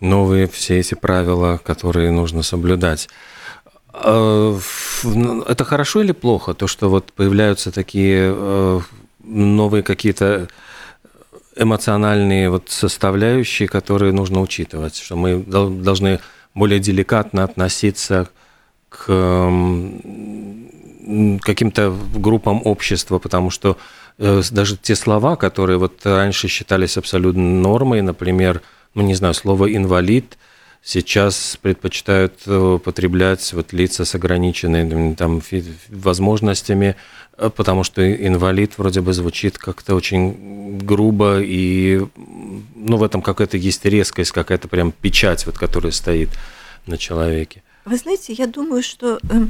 Новые 0.00 0.48
все 0.48 0.78
эти 0.78 0.94
правила, 0.94 1.60
которые 1.62 2.10
нужно 2.10 2.42
соблюдать. 2.42 3.10
А, 3.88 4.58
это 5.46 5.64
хорошо 5.66 6.00
или 6.00 6.12
плохо, 6.12 6.54
то, 6.54 6.66
что 6.66 6.88
вот 6.88 7.12
появляются 7.12 7.70
такие 7.70 8.32
э, 8.34 8.80
новые 9.22 9.82
какие-то 9.82 10.48
эмоциональные 11.54 12.48
вот 12.48 12.70
составляющие, 12.70 13.68
которые 13.68 14.14
нужно 14.14 14.40
учитывать, 14.40 14.96
что 14.96 15.16
мы 15.16 15.36
должны 15.42 16.20
более 16.54 16.80
деликатно 16.80 17.44
относиться 17.44 18.30
к 18.88 19.04
каким-то 21.42 21.94
группам 22.14 22.62
общества, 22.64 23.18
потому 23.18 23.50
что 23.50 23.76
даже 24.50 24.76
те 24.76 24.94
слова, 24.94 25.36
которые 25.36 25.78
вот 25.78 26.00
раньше 26.04 26.48
считались 26.48 26.96
абсолютно 26.96 27.42
нормой, 27.42 28.02
например, 28.02 28.62
ну 28.94 29.02
не 29.02 29.14
знаю, 29.14 29.34
слово 29.34 29.74
инвалид 29.74 30.38
сейчас 30.82 31.58
предпочитают 31.60 32.34
э, 32.46 32.56
употреблять 32.56 33.52
вот 33.52 33.72
лица 33.72 34.04
с 34.04 34.14
ограниченными 34.14 35.14
там 35.14 35.40
возможностями, 35.88 36.96
э, 37.38 37.50
потому 37.54 37.84
что 37.84 38.02
инвалид 38.02 38.78
вроде 38.78 39.00
бы 39.00 39.12
звучит 39.12 39.58
как-то 39.58 39.94
очень 39.94 40.78
грубо 40.78 41.40
и 41.40 42.04
ну 42.74 42.96
в 42.96 43.02
этом 43.04 43.22
какая-то 43.22 43.56
есть 43.56 43.84
резкость, 43.84 44.32
какая-то 44.32 44.68
прям 44.68 44.92
печать 44.92 45.46
вот, 45.46 45.56
которая 45.56 45.92
стоит 45.92 46.30
на 46.86 46.98
человеке. 46.98 47.62
Вы 47.84 47.96
знаете, 47.96 48.32
я 48.32 48.46
думаю, 48.46 48.82
что 48.82 49.16
э, 49.16 49.18
э, 49.30 49.46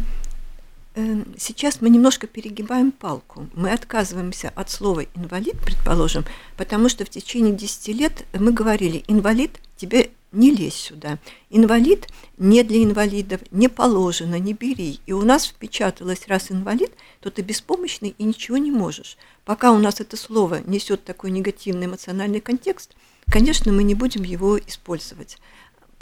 сейчас 0.94 1.80
мы 1.80 1.88
немножко 1.88 2.26
перегибаем 2.26 2.92
палку. 2.92 3.48
Мы 3.54 3.72
отказываемся 3.72 4.52
от 4.54 4.70
слова 4.70 5.04
инвалид, 5.14 5.58
предположим, 5.60 6.24
потому 6.56 6.88
что 6.88 7.04
в 7.04 7.10
течение 7.10 7.54
10 7.54 7.88
лет 7.88 8.24
мы 8.34 8.52
говорили, 8.52 9.04
инвалид, 9.08 9.58
тебе 9.76 10.10
не 10.32 10.50
лезь 10.50 10.74
сюда. 10.74 11.18
Инвалид 11.50 12.08
не 12.38 12.62
для 12.62 12.82
инвалидов, 12.82 13.40
не 13.50 13.68
положено, 13.68 14.38
не 14.38 14.54
бери. 14.54 15.00
И 15.06 15.12
у 15.12 15.22
нас 15.22 15.46
впечаталось, 15.46 16.26
раз 16.26 16.50
инвалид, 16.50 16.92
то 17.20 17.30
ты 17.30 17.42
беспомощный 17.42 18.14
и 18.18 18.24
ничего 18.24 18.56
не 18.56 18.70
можешь. 18.70 19.16
Пока 19.44 19.72
у 19.72 19.78
нас 19.78 20.00
это 20.00 20.16
слово 20.16 20.60
несет 20.66 21.04
такой 21.04 21.30
негативный 21.30 21.86
эмоциональный 21.86 22.40
контекст, 22.40 22.94
конечно, 23.30 23.72
мы 23.72 23.82
не 23.82 23.94
будем 23.94 24.22
его 24.22 24.58
использовать. 24.58 25.38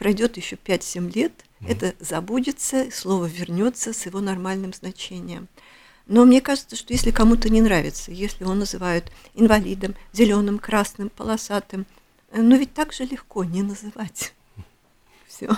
Пройдет 0.00 0.38
еще 0.38 0.56
5-7 0.56 1.14
лет, 1.14 1.32
это 1.68 1.94
забудется, 2.00 2.86
слово 2.90 3.26
вернется 3.26 3.92
с 3.92 4.06
его 4.06 4.20
нормальным 4.20 4.72
значением. 4.72 5.46
Но 6.06 6.24
мне 6.24 6.40
кажется, 6.40 6.74
что 6.74 6.94
если 6.94 7.10
кому-то 7.10 7.50
не 7.50 7.60
нравится, 7.60 8.10
если 8.10 8.44
его 8.44 8.54
называют 8.54 9.12
инвалидом, 9.34 9.94
зеленым, 10.14 10.58
красным, 10.58 11.10
полосатым, 11.10 11.84
но 12.32 12.56
ведь 12.56 12.72
так 12.72 12.94
же 12.94 13.04
легко 13.04 13.44
не 13.44 13.60
называть. 13.60 14.32
Все. 15.28 15.50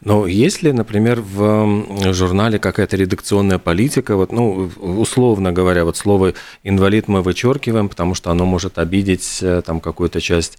Но 0.00 0.28
есть 0.28 0.62
ли, 0.62 0.70
например, 0.70 1.20
в 1.20 2.12
журнале 2.12 2.60
какая-то 2.60 2.96
редакционная 2.96 3.58
политика, 3.58 4.14
вот, 4.14 4.30
ну, 4.30 4.70
условно 4.78 5.50
говоря, 5.50 5.84
вот 5.84 5.96
слово 5.96 6.34
инвалид 6.62 7.08
мы 7.08 7.20
вычеркиваем, 7.20 7.88
потому 7.88 8.14
что 8.14 8.30
оно 8.30 8.46
может 8.46 8.78
обидеть 8.78 9.40
э, 9.42 9.60
там 9.66 9.80
какую-то 9.80 10.20
часть 10.20 10.56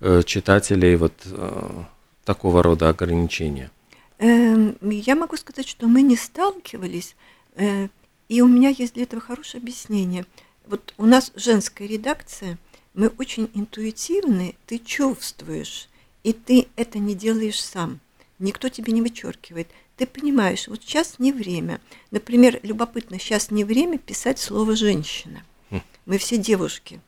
э, 0.00 0.22
читателей, 0.24 0.96
вот 0.96 1.12
э, 1.26 1.84
такого 2.24 2.62
рода 2.62 2.88
ограничения? 2.88 3.70
Эм, 4.18 4.76
я 4.82 5.16
могу 5.16 5.36
сказать, 5.36 5.66
что 5.66 5.88
мы 5.88 6.02
не 6.02 6.16
сталкивались, 6.16 7.16
и 8.28 8.40
у 8.40 8.46
меня 8.46 8.70
есть 8.70 8.94
для 8.94 9.02
этого 9.02 9.20
хорошее 9.20 9.60
объяснение. 9.60 10.24
Вот 10.66 10.94
у 10.96 11.06
нас 11.06 11.32
женская 11.34 11.86
редакция– 11.86 12.58
мы 12.94 13.08
очень 13.18 13.50
интуитивны, 13.54 14.54
ты 14.66 14.78
чувствуешь, 14.78 15.88
и 16.22 16.32
ты 16.32 16.68
это 16.76 16.98
не 16.98 17.14
делаешь 17.14 17.62
сам. 17.62 18.00
Никто 18.38 18.68
тебе 18.68 18.92
не 18.92 19.00
вычеркивает. 19.00 19.68
Ты 19.96 20.06
понимаешь, 20.06 20.68
вот 20.68 20.82
сейчас 20.82 21.18
не 21.18 21.32
время. 21.32 21.80
Например, 22.10 22.58
любопытно, 22.62 23.18
сейчас 23.18 23.50
не 23.50 23.64
время 23.64 23.98
писать 23.98 24.38
слово 24.38 24.74
«женщина». 24.74 25.44
Хм. 25.70 25.80
Мы 26.06 26.18
все 26.18 26.36
девушки. 26.36 27.00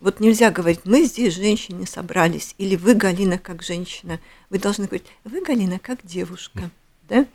Вот 0.00 0.20
нельзя 0.20 0.50
говорить, 0.50 0.80
мы 0.84 1.04
здесь 1.04 1.34
женщины 1.34 1.86
собрались, 1.86 2.54
или 2.58 2.76
вы, 2.76 2.94
Галина, 2.94 3.38
как 3.38 3.62
женщина. 3.62 4.20
Вы 4.48 4.58
должны 4.58 4.86
говорить, 4.86 5.06
вы, 5.24 5.42
Галина, 5.42 5.78
как 5.80 5.98
девушка. 6.04 6.70
Да? 7.08 7.26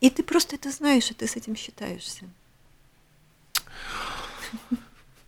И 0.00 0.08
ты 0.08 0.22
просто 0.22 0.54
это 0.56 0.70
знаешь, 0.70 1.10
и 1.10 1.14
ты 1.14 1.26
с 1.26 1.36
этим 1.36 1.56
считаешься. 1.56 2.24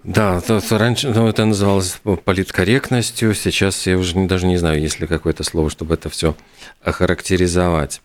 Да, 0.05 0.41
то, 0.43 0.61
то 0.61 0.79
раньше 0.79 1.09
ну, 1.09 1.27
это 1.27 1.47
называлось 1.47 1.99
политкорректностью, 2.25 3.35
сейчас 3.35 3.87
я 3.87 3.97
уже 3.97 4.15
даже 4.27 4.47
не 4.47 4.59
знаю, 4.59 4.79
есть 4.79 5.01
ли 5.01 5.07
какое-то 5.07 5.45
слово, 5.45 5.71
чтобы 5.71 5.95
это 5.95 6.11
все 6.11 6.37
охарактеризовать. 6.83 8.03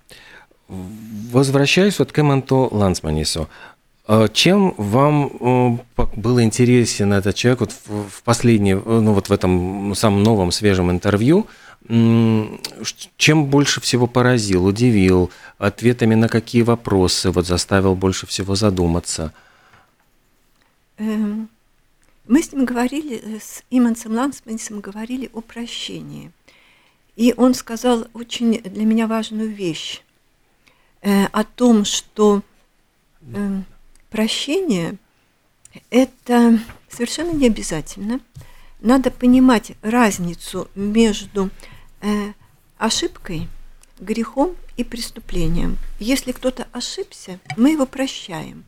Возвращаюсь 0.69 1.99
вот 1.99 2.13
к 2.13 2.19
Эманту 2.19 2.69
Лансманису. 2.71 3.49
А 4.12 4.28
чем 4.28 4.74
вам 4.76 5.80
был 6.15 6.41
интересен 6.41 7.13
этот 7.13 7.36
человек 7.36 7.60
вот 7.60 7.76
в 7.86 8.24
последней, 8.24 8.74
ну 8.74 9.13
вот 9.13 9.30
в 9.30 9.32
этом 9.32 9.93
самом 9.93 10.24
новом 10.24 10.52
свежем 10.52 10.89
интервью? 10.89 11.45
Чем 11.86 13.45
больше 13.45 13.82
всего 13.82 14.08
поразил, 14.08 14.65
удивил, 14.65 15.30
ответами 15.60 16.15
на 16.15 16.28
какие 16.28 16.63
вопросы 16.63 17.30
вот 17.30 17.45
заставил 17.45 17.93
больше 17.93 18.26
всего 18.26 18.56
задуматься? 18.56 19.32
Эм, 20.98 21.48
мы 22.28 22.41
с 22.41 22.52
ним 22.52 22.65
говорили, 22.65 23.22
э, 23.24 23.39
с 23.39 23.63
Имансом 23.69 24.15
Лансманисом 24.15 24.80
говорили 24.80 25.30
о 25.34 25.41
прощении. 25.41 26.32
И 27.15 27.36
он 27.38 27.54
сказал 27.54 28.08
очень 28.13 28.60
для 28.60 28.86
меня 28.86 29.06
важную 29.06 29.50
вещь 29.50 30.02
э, 31.04 31.26
о 31.26 31.43
том, 31.43 31.86
что 31.86 32.41
э, 33.22 33.62
прощение– 34.10 34.98
это 35.89 36.60
совершенно 36.89 37.32
не 37.32 37.48
обязательно. 37.48 38.19
Надо 38.82 39.12
понимать 39.12 39.74
разницу 39.82 40.69
между 40.76 41.50
э, 42.02 42.34
ошибкой, 42.78 43.48
грехом 44.00 44.56
и 44.78 44.84
преступлением. 44.84 45.78
Если 46.00 46.32
кто-то 46.32 46.67
ошибся, 46.72 47.39
мы 47.58 47.72
его 47.72 47.86
прощаем. 47.86 48.63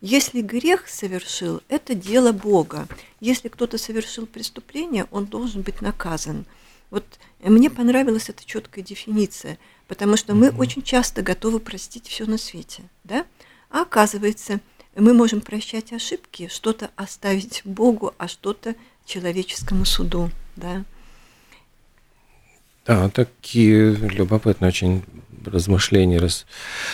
Если 0.00 0.42
грех 0.42 0.86
совершил, 0.88 1.62
это 1.68 1.94
дело 1.94 2.32
Бога. 2.32 2.86
Если 3.20 3.48
кто-то 3.48 3.78
совершил 3.78 4.26
преступление, 4.26 5.06
он 5.10 5.24
должен 5.24 5.62
быть 5.62 5.80
наказан. 5.80 6.44
Вот 6.90 7.04
мне 7.40 7.70
понравилась 7.70 8.28
эта 8.28 8.44
четкая 8.44 8.84
дефиниция, 8.84 9.58
потому 9.88 10.18
что 10.18 10.34
мы 10.34 10.50
очень 10.50 10.82
часто 10.82 11.22
готовы 11.22 11.58
простить 11.58 12.06
все 12.06 12.26
на 12.26 12.36
свете, 12.36 12.82
да? 13.02 13.24
А 13.70 13.82
оказывается, 13.82 14.60
мы 14.96 15.14
можем 15.14 15.40
прощать 15.40 15.92
ошибки, 15.92 16.48
что-то 16.48 16.90
оставить 16.96 17.62
Богу, 17.64 18.14
а 18.18 18.28
что-то 18.28 18.74
человеческому 19.06 19.84
суду, 19.84 20.30
да? 20.56 20.84
Да, 22.86 23.08
такие 23.08 23.94
любопытные 23.94 24.68
очень 24.68 25.02
размышления, 25.46 26.18
рас, 26.18 26.46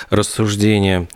рассуждения. 0.09 1.09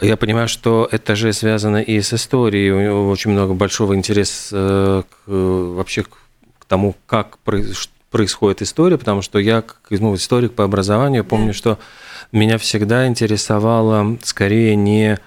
Я 0.00 0.16
понимаю, 0.16 0.48
что 0.48 0.88
это 0.90 1.14
же 1.14 1.32
связано 1.32 1.82
и 1.82 2.00
с 2.00 2.14
историей. 2.14 2.70
У 2.70 2.80
него 2.80 3.08
очень 3.10 3.32
много 3.32 3.54
большого 3.54 3.94
интереса 3.94 4.56
э, 4.56 5.02
к, 5.02 5.28
вообще 5.28 6.04
к 6.04 6.64
тому, 6.66 6.94
как 7.06 7.38
происходит 8.10 8.62
история, 8.62 8.98
потому 8.98 9.20
что 9.22 9.38
я, 9.38 9.62
как 9.62 9.80
ну, 9.90 10.14
историк 10.14 10.52
по 10.52 10.64
образованию, 10.64 11.24
помню, 11.24 11.48
да. 11.48 11.52
что 11.52 11.78
меня 12.32 12.58
всегда 12.58 13.06
интересовало 13.06 14.16
скорее 14.22 14.76
не 14.76 15.18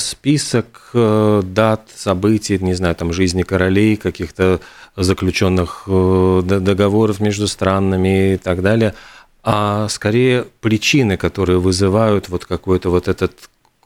список 0.00 0.90
э, 0.94 1.42
дат, 1.44 1.90
событий, 1.94 2.58
не 2.58 2.74
знаю, 2.74 2.94
там 2.94 3.12
жизни 3.12 3.42
королей, 3.42 3.96
каких-то 3.96 4.60
заключенных 4.96 5.84
договоров 5.86 7.20
между 7.20 7.46
странами 7.46 8.34
и 8.34 8.36
так 8.38 8.62
далее, 8.62 8.94
а 9.42 9.88
скорее 9.88 10.46
причины, 10.60 11.16
которые 11.16 11.60
вызывают 11.60 12.28
вот 12.28 12.46
какое-то 12.46 12.90
вот 12.90 13.06
это 13.06 13.30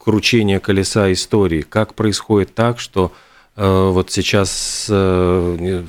кручение 0.02 0.60
колеса 0.60 1.12
истории. 1.12 1.60
Как 1.60 1.94
происходит 1.94 2.54
так, 2.54 2.80
что 2.80 3.12
э, 3.56 3.90
вот 3.92 4.10
сейчас 4.10 4.86
э, 4.88 5.84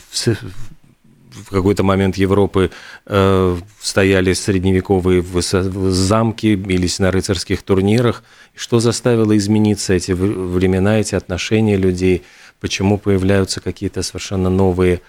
в, 1.46 1.50
какой-то 1.50 1.84
момент 1.84 2.18
Европы 2.18 2.72
э, 3.06 3.58
стояли 3.80 4.34
средневековые 4.34 5.24
замки, 5.24 6.56
бились 6.56 7.00
на 7.00 7.12
рыцарских 7.12 7.64
турнирах. 7.64 8.24
Что 8.56 8.80
заставило 8.80 9.38
измениться 9.38 9.94
эти 9.94 10.12
времена, 10.12 11.00
эти 11.00 11.16
отношения 11.16 11.78
людей? 11.78 12.24
Почему 12.60 12.98
появляются 12.98 13.62
какие-то 13.62 14.04
совершенно 14.04 14.50
новые 14.50 15.02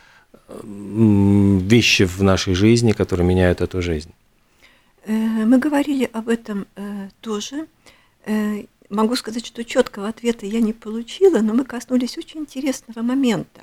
вещи 0.63 2.05
в 2.05 2.23
нашей 2.23 2.55
жизни, 2.55 2.93
которые 2.93 3.27
меняют 3.27 3.61
эту 3.61 3.83
жизнь? 3.83 4.13
Э, 5.07 5.13
мы 5.13 5.59
говорили 5.59 6.09
об 6.13 6.29
этом 6.29 6.67
э, 6.77 7.09
тоже. 7.21 7.67
Могу 8.93 9.17
сказать, 9.17 9.47
что 9.47 9.65
четкого 9.65 10.09
ответа 10.09 10.45
я 10.45 10.61
не 10.61 10.75
получила, 10.75 11.39
но 11.39 11.55
мы 11.55 11.65
коснулись 11.65 12.19
очень 12.19 12.41
интересного 12.41 13.01
момента. 13.03 13.63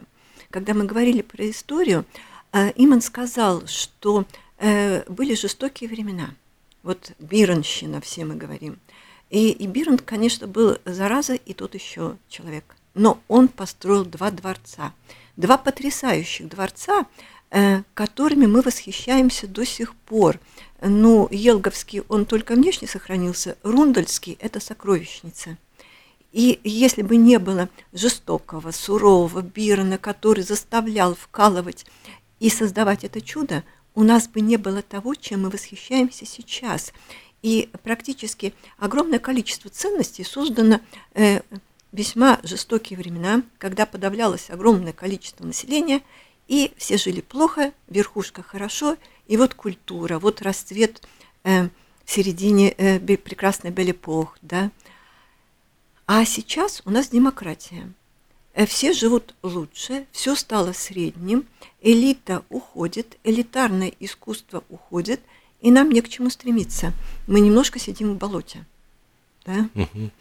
Когда 0.50 0.74
мы 0.74 0.86
говорили 0.86 1.22
про 1.22 1.48
историю, 1.48 2.04
Иман 2.52 3.02
сказал, 3.02 3.68
что 3.68 4.26
были 4.60 5.36
жестокие 5.36 5.90
времена. 5.90 6.32
Вот 6.84 7.12
Биренщина, 7.20 8.02
все 8.02 8.26
мы 8.26 8.36
говорим. 8.36 8.80
И, 9.30 9.52
и 9.52 9.68
Бирен, 9.68 9.98
конечно, 9.98 10.48
был 10.48 10.78
зараза 10.86 11.36
и 11.36 11.54
тот 11.54 11.76
еще 11.76 12.18
человек. 12.28 12.76
Но 12.96 13.20
он 13.28 13.48
построил 13.48 14.06
два 14.06 14.32
дворца. 14.32 14.94
Два 15.38 15.58
потрясающих 15.58 16.50
дворца, 16.50 17.06
которыми 17.94 18.48
мы 18.48 18.62
восхищаемся 18.62 19.48
до 19.48 19.66
сих 19.66 19.96
пор– 19.96 20.40
ну, 20.82 21.28
Елговский, 21.30 22.04
он 22.08 22.26
только 22.26 22.56
внешне 22.56 22.88
сохранился, 22.88 23.58
Рундальский– 23.64 24.38
это 24.40 24.60
сокровищница. 24.60 25.58
И 26.32 26.60
если 26.64 27.02
бы 27.02 27.18
не 27.18 27.40
было 27.40 27.70
жестокого, 27.92 28.72
сурового 28.72 29.42
Бирона, 29.42 29.98
который 29.98 30.44
заставлял 30.44 31.16
вкалывать 31.16 31.86
и 32.40 32.50
создавать 32.50 33.04
это 33.04 33.22
чудо, 33.22 33.64
у 33.96 34.04
нас 34.04 34.28
бы 34.28 34.42
не 34.42 34.58
было 34.58 34.82
того, 34.82 35.16
чем 35.16 35.44
мы 35.44 35.50
восхищаемся 35.50 36.26
сейчас. 36.26 36.94
И 37.42 37.70
практически 37.84 38.54
огромное 38.78 39.20
количество 39.20 39.70
ценностей 39.70 40.24
создано 40.24 40.82
э, 41.14 41.42
весьма 41.92 42.40
жестокие 42.44 42.98
времена, 42.98 43.44
когда 43.58 43.86
подавлялось 43.86 44.50
огромное 44.50 44.94
количество 44.94 45.46
населения, 45.46 46.02
и 46.48 46.72
все 46.78 46.98
жили 46.98 47.22
плохо, 47.22 47.74
верхушка 47.88 48.42
хорошо, 48.42 48.98
и 49.28 49.38
вот 49.38 49.54
культура, 49.54 50.20
вот 50.20 50.42
расцвет 50.42 51.02
э, 51.44 51.70
в 52.04 52.12
середине 52.12 52.72
э, 52.72 53.00
прекрасной 53.00 53.72
Белепох, 53.72 54.38
да. 54.42 54.72
А 56.08 56.26
сейчас 56.26 56.82
у 56.86 56.90
нас 56.90 57.10
демократия. 57.10 57.94
Э, 58.54 58.66
все 58.66 58.94
живут 58.94 59.36
лучше, 59.44 60.06
все 60.12 60.36
стало 60.36 60.74
средним, 60.74 61.46
элита 61.82 62.44
уходит, 62.50 63.18
элитарное 63.24 63.94
искусство 64.00 64.64
уходит, 64.70 65.22
и 65.62 65.72
нам 65.72 65.92
не 65.92 66.02
к 66.02 66.10
чему 66.10 66.30
стремиться. 66.30 66.94
Мы 67.28 67.40
немножко 67.42 67.80
сидим 67.80 68.14
в 68.14 68.18
болоте. 68.18 68.66
Да? 69.46 69.70
Угу. 69.76 70.12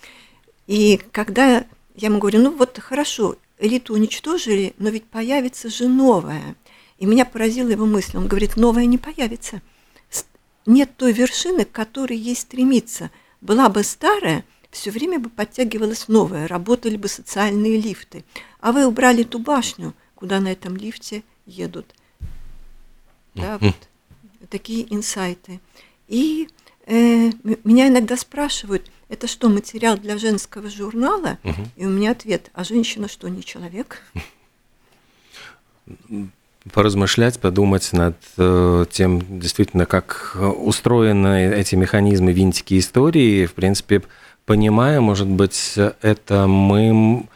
И 0.66 1.00
когда 1.12 1.66
я 1.94 2.08
ему 2.08 2.18
говорю, 2.18 2.40
ну 2.40 2.50
вот 2.50 2.78
хорошо, 2.78 3.36
элиту 3.58 3.94
уничтожили, 3.94 4.74
но 4.78 4.90
ведь 4.90 5.04
появится 5.04 5.68
же 5.68 5.88
новая. 5.88 6.56
И 6.98 7.06
меня 7.06 7.24
поразила 7.24 7.68
его 7.68 7.86
мысль. 7.86 8.16
Он 8.16 8.26
говорит, 8.26 8.56
новая 8.56 8.86
не 8.86 8.98
появится. 8.98 9.62
Нет 10.66 10.90
той 10.96 11.12
вершины, 11.12 11.64
к 11.64 11.72
которой 11.72 12.18
ей 12.18 12.36
стремиться. 12.36 13.10
Была 13.40 13.68
бы 13.68 13.82
старая, 13.84 14.44
все 14.70 14.90
время 14.90 15.18
бы 15.18 15.30
подтягивалась 15.30 16.08
новая, 16.08 16.46
работали 16.46 16.96
бы 16.96 17.08
социальные 17.08 17.80
лифты. 17.80 18.24
А 18.60 18.72
вы 18.72 18.86
убрали 18.86 19.22
ту 19.22 19.38
башню, 19.38 19.94
куда 20.14 20.40
на 20.40 20.52
этом 20.52 20.76
лифте 20.76 21.22
едут. 21.46 21.86
Да, 23.34 23.58
вот 23.60 23.76
такие 24.50 24.92
инсайты. 24.94 25.60
И 26.08 26.48
э, 26.86 27.30
меня 27.64 27.88
иногда 27.88 28.16
спрашивают– 28.16 28.90
это 29.08 29.26
что, 29.26 29.48
материал 29.48 29.96
для 29.96 30.18
женского 30.18 30.68
журнала? 30.68 31.38
Угу. 31.42 31.68
И 31.76 31.86
у 31.86 31.88
меня 31.88 32.10
ответ, 32.10 32.50
а 32.52 32.64
женщина 32.64 33.08
что, 33.08 33.28
не 33.28 33.42
человек? 33.42 34.02
поразмышлять, 36.72 37.40
подумать 37.40 37.94
над 37.94 38.16
э, 38.36 38.84
тем, 38.90 39.40
действительно, 39.40 39.86
как 39.86 40.36
устроены 40.36 41.54
эти 41.54 41.76
механизмы, 41.76 42.32
винтики 42.32 42.78
истории. 42.78 43.46
В 43.46 43.54
принципе, 43.54 44.02
понимая, 44.48 45.00
может 45.00 45.28
быть, 45.28 45.74
это 46.02 46.48
мы, 46.48 47.28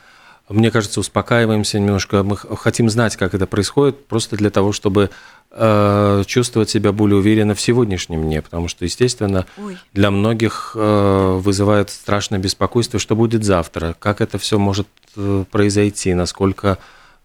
мне 0.49 0.71
кажется, 0.73 0.99
успокаиваемся 0.99 1.79
немножко. 1.79 2.25
Мы 2.25 2.37
хотим 2.37 2.91
знать, 2.91 3.17
как 3.17 3.35
это 3.35 3.47
происходит, 3.47 4.07
просто 4.09 4.37
для 4.37 4.51
того, 4.51 4.73
чтобы 4.73 5.11
Э, 5.55 6.23
чувствовать 6.27 6.71
себя 6.71 6.93
более 6.93 7.19
уверенно 7.19 7.55
в 7.55 7.61
сегодняшнем 7.61 8.23
дне, 8.23 8.41
потому 8.41 8.69
что, 8.69 8.87
естественно, 8.87 9.45
Ой. 9.59 9.77
для 9.93 10.11
многих 10.11 10.73
э, 10.75 11.39
вызывает 11.43 11.91
страшное 11.91 12.39
беспокойство, 12.39 12.99
что 12.99 13.15
будет 13.15 13.45
завтра, 13.45 13.95
как 13.99 14.23
это 14.23 14.39
все 14.39 14.59
может 14.59 14.89
э, 15.15 15.45
произойти, 15.51 16.15
насколько, 16.15 16.79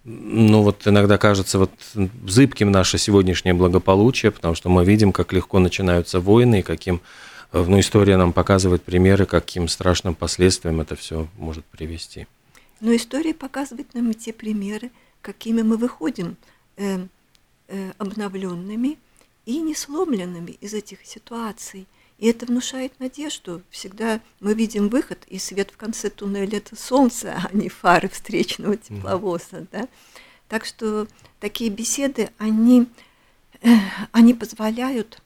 ну 0.03 0.61
вот 0.61 0.85
иногда 0.85 1.17
кажется 1.17 1.57
вот 1.57 1.71
зыбким 2.27 2.69
наше 2.69 2.97
сегодняшнее 2.97 3.53
благополучие, 3.53 4.33
потому 4.33 4.55
что 4.55 4.67
мы 4.67 4.83
видим, 4.83 5.13
как 5.13 5.31
легко 5.31 5.59
начинаются 5.59 6.19
войны 6.19 6.59
и 6.59 6.63
каким, 6.63 6.99
ну 7.65 7.79
история 7.79 8.17
нам 8.17 8.33
показывает 8.33 8.83
примеры, 8.83 9.25
каким 9.25 9.67
страшным 9.67 10.15
последствиям 10.15 10.81
это 10.81 10.95
все 10.95 11.27
может 11.37 11.65
привести. 11.65 12.27
Но 12.79 12.95
история 12.95 13.33
показывает 13.33 13.93
нам 13.93 14.11
и 14.11 14.13
те 14.13 14.33
примеры, 14.33 14.91
какими 15.21 15.61
мы 15.61 15.77
выходим 15.77 16.37
эм, 16.77 17.09
э, 17.67 17.91
обновленными 17.97 18.97
и 19.45 19.59
не 19.59 19.75
сломленными 19.75 20.51
из 20.61 20.73
этих 20.73 21.05
ситуаций. 21.05 21.87
И 22.17 22.27
это 22.27 22.45
внушает 22.45 22.99
надежду. 22.99 23.61
Всегда 23.69 24.19
мы 24.39 24.53
видим 24.53 24.89
выход, 24.89 25.23
и 25.27 25.37
свет 25.37 25.71
в 25.71 25.77
конце 25.77 26.09
туннеля– 26.09 26.57
это 26.59 26.75
солнце, 26.75 27.35
а 27.43 27.55
не 27.55 27.69
фары 27.69 28.09
встречного 28.09 28.77
тепловоза. 28.77 29.67
Да? 29.71 29.87
Так 30.47 30.65
что 30.65 31.07
такие 31.39 31.69
беседы, 31.69 32.29
они, 32.37 32.87
э, 33.61 33.69
они 34.11 34.33
позволяют, 34.33 35.21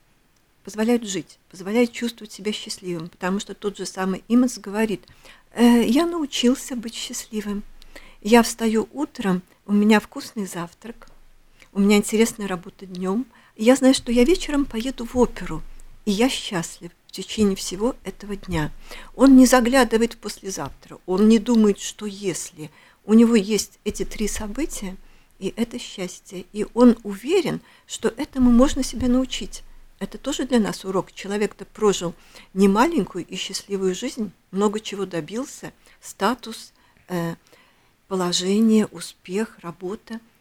позволяют 0.63 1.03
жить, 1.03 1.39
позволяют 1.49 1.91
чувствовать 1.91 2.31
себя 2.31 2.51
счастливым, 2.51 3.09
потому 3.09 3.39
что 3.39 3.53
тот 3.53 3.77
же 3.77 3.85
самый 3.85 4.23
Иманс 4.27 4.57
говорит, 4.57 5.03
э, 5.53 5.83
я 5.85 6.05
научился 6.05 6.75
быть 6.75 6.95
счастливым. 6.95 7.63
Я 8.21 8.43
встаю 8.43 8.87
утром, 8.93 9.41
у 9.65 9.73
меня 9.73 9.99
вкусный 9.99 10.45
завтрак, 10.45 11.07
у 11.73 11.79
меня 11.79 11.97
интересная 11.97 12.47
работа 12.47 12.85
днем. 12.85 13.25
Я 13.55 13.75
знаю, 13.75 13.93
что 13.93 14.11
я 14.11 14.23
вечером 14.23 14.65
поеду 14.65 15.05
в 15.05 15.17
оперу, 15.17 15.61
и 16.05 16.11
я 16.11 16.29
счастлив 16.29 16.91
в 17.07 17.11
течение 17.11 17.55
всего 17.55 17.95
этого 18.03 18.35
дня. 18.35 18.71
Он 19.15 19.35
не 19.35 19.45
заглядывает 19.45 20.13
в 20.13 20.17
послезавтра, 20.17 20.97
он 21.05 21.27
не 21.27 21.39
думает, 21.39 21.79
что 21.79 22.05
если. 22.05 22.69
У 23.05 23.13
него 23.13 23.35
есть 23.35 23.79
эти 23.83 24.05
три 24.05 24.27
события, 24.27 24.95
и 25.39 25.53
это 25.57 25.79
счастье. 25.79 26.45
И 26.53 26.67
он 26.73 26.97
уверен, 27.03 27.61
что 27.87 28.09
этому 28.09 28.51
можно 28.51 28.83
себя 28.83 29.07
научить. 29.07 29.63
Это 30.01 30.17
тоже 30.17 30.45
для 30.45 30.59
нас 30.59 30.83
урок. 30.83 31.13
Человек-то 31.13 31.63
прожил 31.63 32.13
немаленькую 32.53 33.25
и 33.25 33.35
счастливую 33.37 33.95
жизнь, 33.95 34.31
много 34.51 34.81
чего 34.81 35.05
добился, 35.05 35.71
статус, 36.01 36.73
э, 37.07 37.35
положение, 38.07 38.87
успех, 38.87 39.57
работа– 39.61 40.19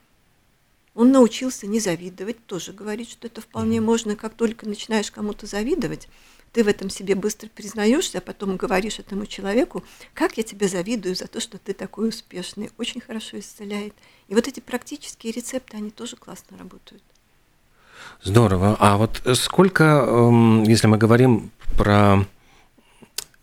он 0.94 1.12
научился 1.12 1.66
не 1.66 1.79
завидовать, 1.81 2.44
тоже 2.46 2.73
говорит, 2.73 3.09
что 3.09 3.27
это 3.27 3.40
вполне 3.40 3.81
можно, 3.81 4.16
как 4.16 4.35
только 4.35 4.68
начинаешь 4.68 5.11
кому-то 5.11 5.46
завидовать, 5.46 6.09
ты 6.53 6.64
в 6.64 6.68
этом 6.68 6.90
себе 6.90 7.14
быстро 7.14 7.49
признаешься, 7.49 8.18
а 8.18 8.20
потом 8.20 8.57
говоришь 8.57 8.99
этому 8.99 9.25
человеку, 9.27 9.85
как 10.14 10.37
я 10.37 10.42
тебе 10.42 10.66
завидую 10.66 11.14
за 11.14 11.29
то, 11.29 11.38
что 11.38 11.59
ты 11.59 11.75
такой 11.75 12.09
успешный, 12.09 12.70
очень 12.77 13.01
хорошо 13.01 13.38
исцеляет. 13.38 13.94
И 14.27 14.35
вот 14.35 14.49
эти 14.49 14.59
практические 14.59 15.33
рецепты, 15.33 15.77
они 15.77 15.90
тоже 15.90 16.16
классно 16.16 16.59
работают. 16.59 17.05
Здорово. 18.23 18.77
А 18.79 18.97
вот 18.97 19.23
сколько, 19.35 19.85
эм, 19.85 20.63
если 20.65 20.87
мы 20.87 20.99
говорим 20.99 21.51
про 21.77 22.25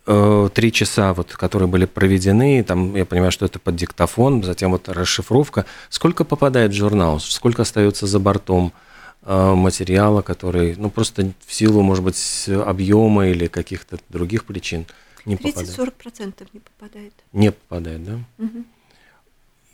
Э, 0.10 0.50
три 0.54 0.72
часа, 0.72 1.14
вот, 1.14 1.34
которые 1.34 1.68
были 1.68 1.84
проведены, 1.84 2.64
там, 2.64 2.96
я 2.96 3.06
понимаю, 3.06 3.34
что 3.34 3.46
это 3.46 3.60
под 3.60 3.76
диктофон, 3.76 4.42
затем 4.42 4.72
вот 4.72 4.88
расшифровка. 4.88 5.66
Сколько 5.90 6.24
попадает 6.24 6.72
в 6.72 6.76
журнал? 6.76 7.20
Сколько 7.20 7.64
остается 7.64 8.08
за 8.08 8.18
бортом 8.18 8.72
э, 9.24 9.54
материала, 9.54 10.22
который, 10.22 10.76
ну, 10.78 10.90
просто 10.90 11.34
в 11.46 11.54
силу, 11.54 11.82
может 11.82 12.06
быть, 12.06 12.46
объема 12.48 13.28
или 13.28 13.48
каких-то 13.48 14.00
других 14.08 14.46
причин 14.46 14.86
не 15.26 15.36
30-40% 15.36 15.92
попадает? 15.92 16.54
не 16.54 16.60
попадает. 16.62 17.14
Не 17.34 17.52
попадает, 17.52 18.04
да? 18.06 18.20
Угу. 18.38 18.64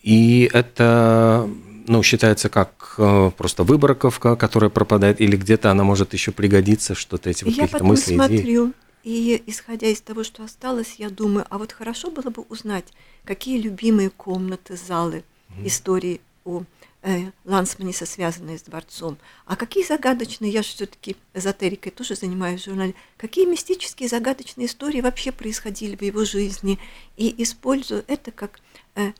И 0.01 0.49
это 0.51 1.47
ну, 1.87 2.03
считается 2.03 2.49
как 2.49 2.95
э, 2.97 3.31
просто 3.37 3.63
выборковка, 3.63 4.35
которая 4.35 4.69
пропадает, 4.69 5.21
или 5.21 5.35
где-то 5.35 5.71
она 5.71 5.83
может 5.83 6.13
еще 6.13 6.31
пригодиться, 6.31 6.95
что-то 6.95 7.29
эти 7.29 7.43
вот 7.43 7.55
какие-то 7.55 7.83
мысли, 7.83 8.15
смотрю, 8.15 8.65
идеи? 8.67 8.73
И 9.03 9.43
исходя 9.47 9.87
из 9.87 10.01
того, 10.01 10.23
что 10.23 10.43
осталось, 10.43 10.95
я 10.97 11.09
думаю, 11.09 11.45
а 11.49 11.57
вот 11.57 11.73
хорошо 11.73 12.09
было 12.09 12.29
бы 12.29 12.43
узнать, 12.49 12.85
какие 13.25 13.59
любимые 13.59 14.09
комнаты, 14.09 14.77
залы, 14.77 15.23
mm-hmm. 15.49 15.67
истории 15.67 16.21
у 16.45 16.63
э, 17.01 17.31
Лансманиса, 17.43 18.05
связанные 18.05 18.57
с 18.57 18.63
дворцом, 18.63 19.17
а 19.45 19.55
какие 19.55 19.85
загадочные, 19.85 20.51
я 20.51 20.63
же 20.63 20.69
все-таки 20.69 21.17
эзотерикой 21.33 21.91
тоже 21.91 22.15
занимаюсь 22.15 22.61
в 22.61 22.65
журнале, 22.65 22.95
какие 23.17 23.45
мистические 23.45 24.07
загадочные 24.07 24.67
истории 24.67 25.01
вообще 25.01 25.31
происходили 25.31 25.95
в 25.97 26.01
его 26.01 26.23
жизни, 26.23 26.79
и 27.17 27.33
использую 27.43 28.05
это 28.07 28.31
как 28.31 28.59
э, 28.95 29.11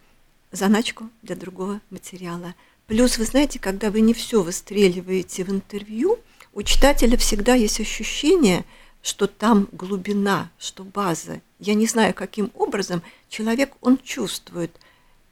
заначку 0.54 1.10
для 1.22 1.36
другого 1.36 1.82
материала. 1.90 2.56
Плюс, 2.88 3.18
вы 3.18 3.26
знаете, 3.26 3.60
когда 3.60 3.92
вы 3.92 4.00
не 4.00 4.14
все 4.14 4.42
выстреливаете 4.42 5.44
в 5.44 5.50
интервью, 5.50 6.20
у 6.54 6.62
читателя 6.64 7.18
всегда 7.18 7.56
есть 7.56 7.82
ощущение– 7.82 8.64
что 9.04 9.28
там 9.28 9.68
глубина, 9.74 10.50
что 10.58 10.84
база. 10.84 11.42
Я 11.60 11.76
не 11.76 11.86
знаю, 11.86 12.14
каким 12.14 12.52
образом 12.56 13.04
человек, 13.30 13.74
он 13.82 13.98
чувствует. 13.98 14.80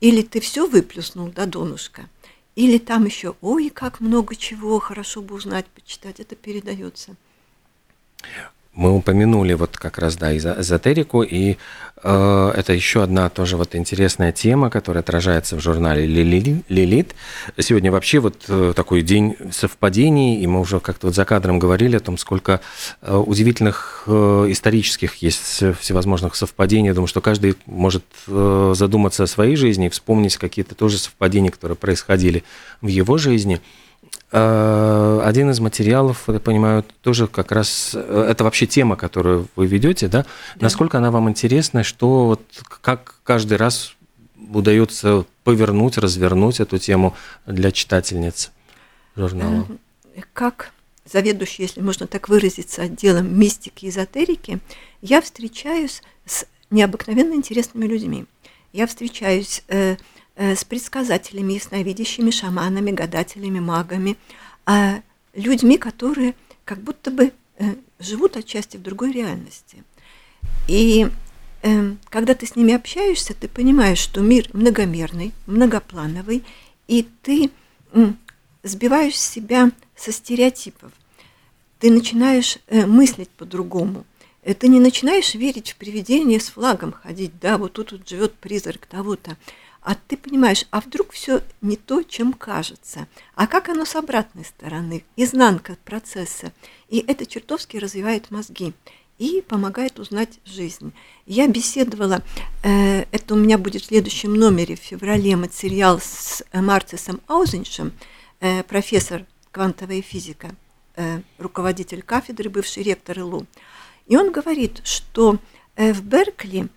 Или 0.01 0.21
ты 0.21 0.41
все 0.41 0.67
выплюснул 0.67 1.29
до 1.29 1.45
донышка, 1.45 2.09
или 2.55 2.79
там 2.79 3.05
еще, 3.05 3.35
ой, 3.41 3.69
как 3.69 4.01
много 4.01 4.35
чего, 4.35 4.79
хорошо 4.79 5.21
бы 5.21 5.35
узнать, 5.35 5.67
почитать, 5.67 6.19
это 6.19 6.35
передается. 6.35 7.15
Мы 8.73 8.95
упомянули 8.95 9.53
вот 9.53 9.77
как 9.77 9.97
раз, 9.97 10.15
да, 10.15 10.35
эзотерику, 10.35 11.23
и 11.23 11.57
э, 12.03 12.53
это 12.55 12.71
еще 12.71 13.03
одна 13.03 13.29
тоже 13.29 13.57
вот 13.57 13.75
интересная 13.75 14.31
тема, 14.31 14.69
которая 14.69 15.01
отражается 15.01 15.57
в 15.57 15.59
журнале 15.59 16.05
«Лилит». 16.05 17.15
Сегодня 17.59 17.91
вообще 17.91 18.19
вот 18.19 18.45
э, 18.47 18.71
такой 18.73 19.01
день 19.01 19.35
совпадений, 19.51 20.41
и 20.41 20.47
мы 20.47 20.61
уже 20.61 20.79
как-то 20.79 21.07
вот 21.07 21.15
за 21.15 21.25
кадром 21.25 21.59
говорили 21.59 21.97
о 21.97 21.99
том, 21.99 22.17
сколько 22.17 22.61
э, 23.01 23.13
удивительных 23.13 24.03
э, 24.07 24.45
исторических 24.49 25.15
есть 25.15 25.63
всевозможных 25.79 26.35
совпадений. 26.35 26.87
Я 26.87 26.93
думаю, 26.93 27.07
что 27.07 27.19
каждый 27.19 27.55
может 27.65 28.05
задуматься 28.25 29.23
о 29.23 29.27
своей 29.27 29.57
жизни 29.57 29.87
и 29.87 29.89
вспомнить 29.89 30.37
какие-то 30.37 30.75
тоже 30.75 30.97
совпадения, 30.97 31.51
которые 31.51 31.75
происходили 31.75 32.43
в 32.79 32.87
его 32.87 33.17
жизни– 33.17 33.59
один 34.31 35.49
из 35.49 35.59
материалов, 35.59 36.23
я 36.27 36.39
понимаю, 36.39 36.85
тоже 37.01 37.27
как 37.27 37.51
раз 37.51 37.91
э, 37.93 38.27
это 38.29 38.43
вообще 38.45 38.65
тема, 38.65 38.95
которую 38.95 39.47
вы 39.55 39.67
ведете, 39.67 40.07
да? 40.07 40.23
да. 40.23 40.27
Насколько 40.61 40.99
она 40.99 41.11
вам 41.11 41.29
интересна, 41.29 41.83
что 41.83 42.27
вот 42.27 42.41
как 42.81 43.15
каждый 43.23 43.57
раз 43.57 43.95
удается 44.53 45.25
повернуть, 45.43 45.97
развернуть 45.97 46.59
эту 46.59 46.77
тему 46.77 47.15
для 47.45 47.71
читательниц 47.71 48.51
журнала? 49.17 49.67
Э, 50.15 50.21
как 50.31 50.71
заведующий, 51.05 51.63
если 51.63 51.81
можно 51.81 52.07
так 52.07 52.29
выразиться, 52.29 52.83
отделом 52.83 53.37
мистики 53.37 53.85
и 53.85 53.89
эзотерики, 53.89 54.59
я 55.01 55.21
встречаюсь 55.21 56.01
с 56.25 56.45
необыкновенно 56.69 57.33
интересными 57.33 57.85
людьми. 57.85 58.25
Я 58.71 58.87
встречаюсь 58.87 59.63
Э, 59.67 59.97
с 60.35 60.63
предсказателями, 60.63 61.53
ясновидящими, 61.53 62.31
шаманами, 62.31 62.91
гадателями, 62.91 63.59
магами, 63.59 64.17
а 64.65 65.01
людьми, 65.33 65.77
которые 65.77 66.35
как 66.65 66.79
будто 66.79 67.11
бы 67.11 67.33
э, 67.57 67.75
живут 67.99 68.37
отчасти 68.37 68.77
в 68.77 68.81
другой 68.81 69.11
реальности. 69.11 69.83
И 70.67 71.07
э, 71.63 71.95
когда 72.09 72.33
ты 72.33 72.45
с 72.45 72.55
ними 72.55 72.73
общаешься, 72.73 73.33
ты 73.33 73.47
понимаешь, 73.47 73.99
что 73.99 74.21
мир 74.21 74.49
многомерный, 74.53 75.33
многоплановый, 75.47 76.43
и 76.87 77.07
ты 77.21 77.51
сбиваешь 78.63 79.19
себя 79.19 79.71
со 79.95 80.11
стереотипов. 80.11 80.91
Ты 81.79 81.91
начинаешь 81.91 82.57
мыслить 82.69 83.29
по-другому. 83.29 84.05
Ты 84.43 84.67
не 84.69 84.79
начинаешь 84.79 85.35
верить 85.35 85.71
в 85.71 85.75
привидения 85.75 86.39
с 86.39 86.49
флагом 86.49 86.93
ходить, 86.93 87.31
да, 87.39 87.57
вот 87.57 87.73
тут 87.73 87.91
вот 87.91 88.07
живет 88.07 88.33
призрак 88.35 88.85
того-то 88.85 89.37
а 89.81 89.95
ты 89.95 90.15
понимаешь, 90.15 90.65
а 90.69 90.79
вдруг 90.79 91.11
все 91.11 91.41
не 91.61 91.75
то, 91.75 92.03
чем 92.03 92.33
кажется, 92.33 93.07
а 93.35 93.47
как 93.47 93.69
оно 93.69 93.85
с 93.85 93.95
обратной 93.95 94.45
стороны, 94.45 95.03
изнанка 95.15 95.75
процесса. 95.83 96.53
И 96.87 97.03
это 97.07 97.25
чертовски 97.25 97.77
развивает 97.77 98.29
мозги 98.29 98.73
и 99.17 99.41
помогает 99.41 99.99
узнать 99.99 100.39
жизнь. 100.45 100.93
Я 101.25 101.47
беседовала, 101.47 102.21
э, 102.63 103.05
это 103.11 103.33
у 103.33 103.37
меня 103.37 103.57
будет 103.57 103.81
в 103.81 103.85
следующем 103.85 104.35
номере 104.35 104.75
в 104.75 104.79
феврале 104.79 105.35
материал 105.35 105.99
с 105.99 106.43
Марцисом 106.53 107.19
Аузеншем, 107.27 107.91
э, 108.39 108.61
профессор 108.63 109.25
квантовая 109.51 110.03
физика, 110.03 110.51
э, 110.95 111.21
руководитель 111.39 112.03
кафедры, 112.03 112.49
бывший 112.51 112.83
ректор 112.83 113.17
ИЛУ. 113.19 113.47
И 114.05 114.15
он 114.15 114.31
говорит, 114.31 114.81
что 114.83 115.39
э, 115.75 115.91
в 115.91 116.03
Беркли 116.03 116.67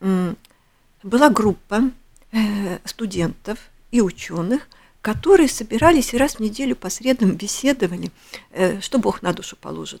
э, 0.00 0.34
была 1.02 1.28
группа 1.28 1.82
Э, 1.82 2.01
студентов 2.84 3.58
и 3.90 4.00
ученых, 4.00 4.68
которые 5.02 5.48
собирались 5.48 6.14
и 6.14 6.16
раз 6.16 6.36
в 6.36 6.40
неделю 6.40 6.76
по 6.76 6.88
средам 6.88 7.32
беседовали, 7.32 8.10
э, 8.52 8.80
что 8.80 8.98
Бог 8.98 9.20
на 9.20 9.32
душу 9.32 9.56
положит, 9.56 10.00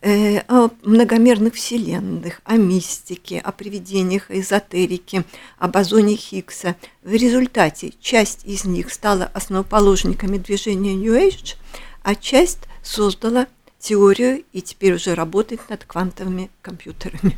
э, 0.00 0.38
о 0.48 0.70
многомерных 0.82 1.54
вселенных, 1.54 2.40
о 2.44 2.56
мистике, 2.56 3.38
о 3.38 3.52
привидениях, 3.52 4.30
о 4.30 4.40
эзотерике, 4.40 5.24
о 5.58 5.68
бозоне 5.68 6.16
Хиггса. 6.16 6.74
В 7.02 7.12
результате 7.12 7.92
часть 8.00 8.46
из 8.46 8.64
них 8.64 8.92
стала 8.92 9.24
основоположниками 9.26 10.38
движения 10.38 10.94
New 10.94 11.14
Age, 11.14 11.56
а 12.02 12.14
часть 12.14 12.60
создала 12.82 13.46
теорию 13.78 14.42
и 14.52 14.62
теперь 14.62 14.94
уже 14.94 15.14
работает 15.14 15.68
над 15.68 15.84
квантовыми 15.84 16.50
компьютерами. 16.62 17.36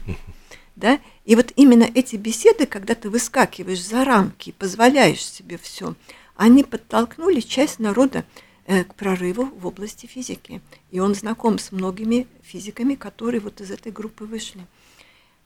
Да? 0.76 1.00
И 1.24 1.36
вот 1.36 1.52
именно 1.56 1.84
эти 1.84 2.16
беседы, 2.16 2.66
когда 2.66 2.94
ты 2.94 3.10
выскакиваешь 3.10 3.82
за 3.84 4.04
рамки, 4.04 4.54
позволяешь 4.58 5.24
себе 5.24 5.58
все, 5.58 5.94
они 6.36 6.64
подтолкнули 6.64 7.40
часть 7.40 7.78
народа 7.78 8.24
э, 8.66 8.84
к 8.84 8.94
прорыву 8.94 9.44
в 9.44 9.66
области 9.66 10.06
физики. 10.06 10.60
И 10.90 10.98
он 10.98 11.14
знаком 11.14 11.58
с 11.58 11.72
многими 11.72 12.26
физиками, 12.42 12.94
которые 12.94 13.40
вот 13.40 13.60
из 13.60 13.70
этой 13.70 13.92
группы 13.92 14.24
вышли. 14.24 14.66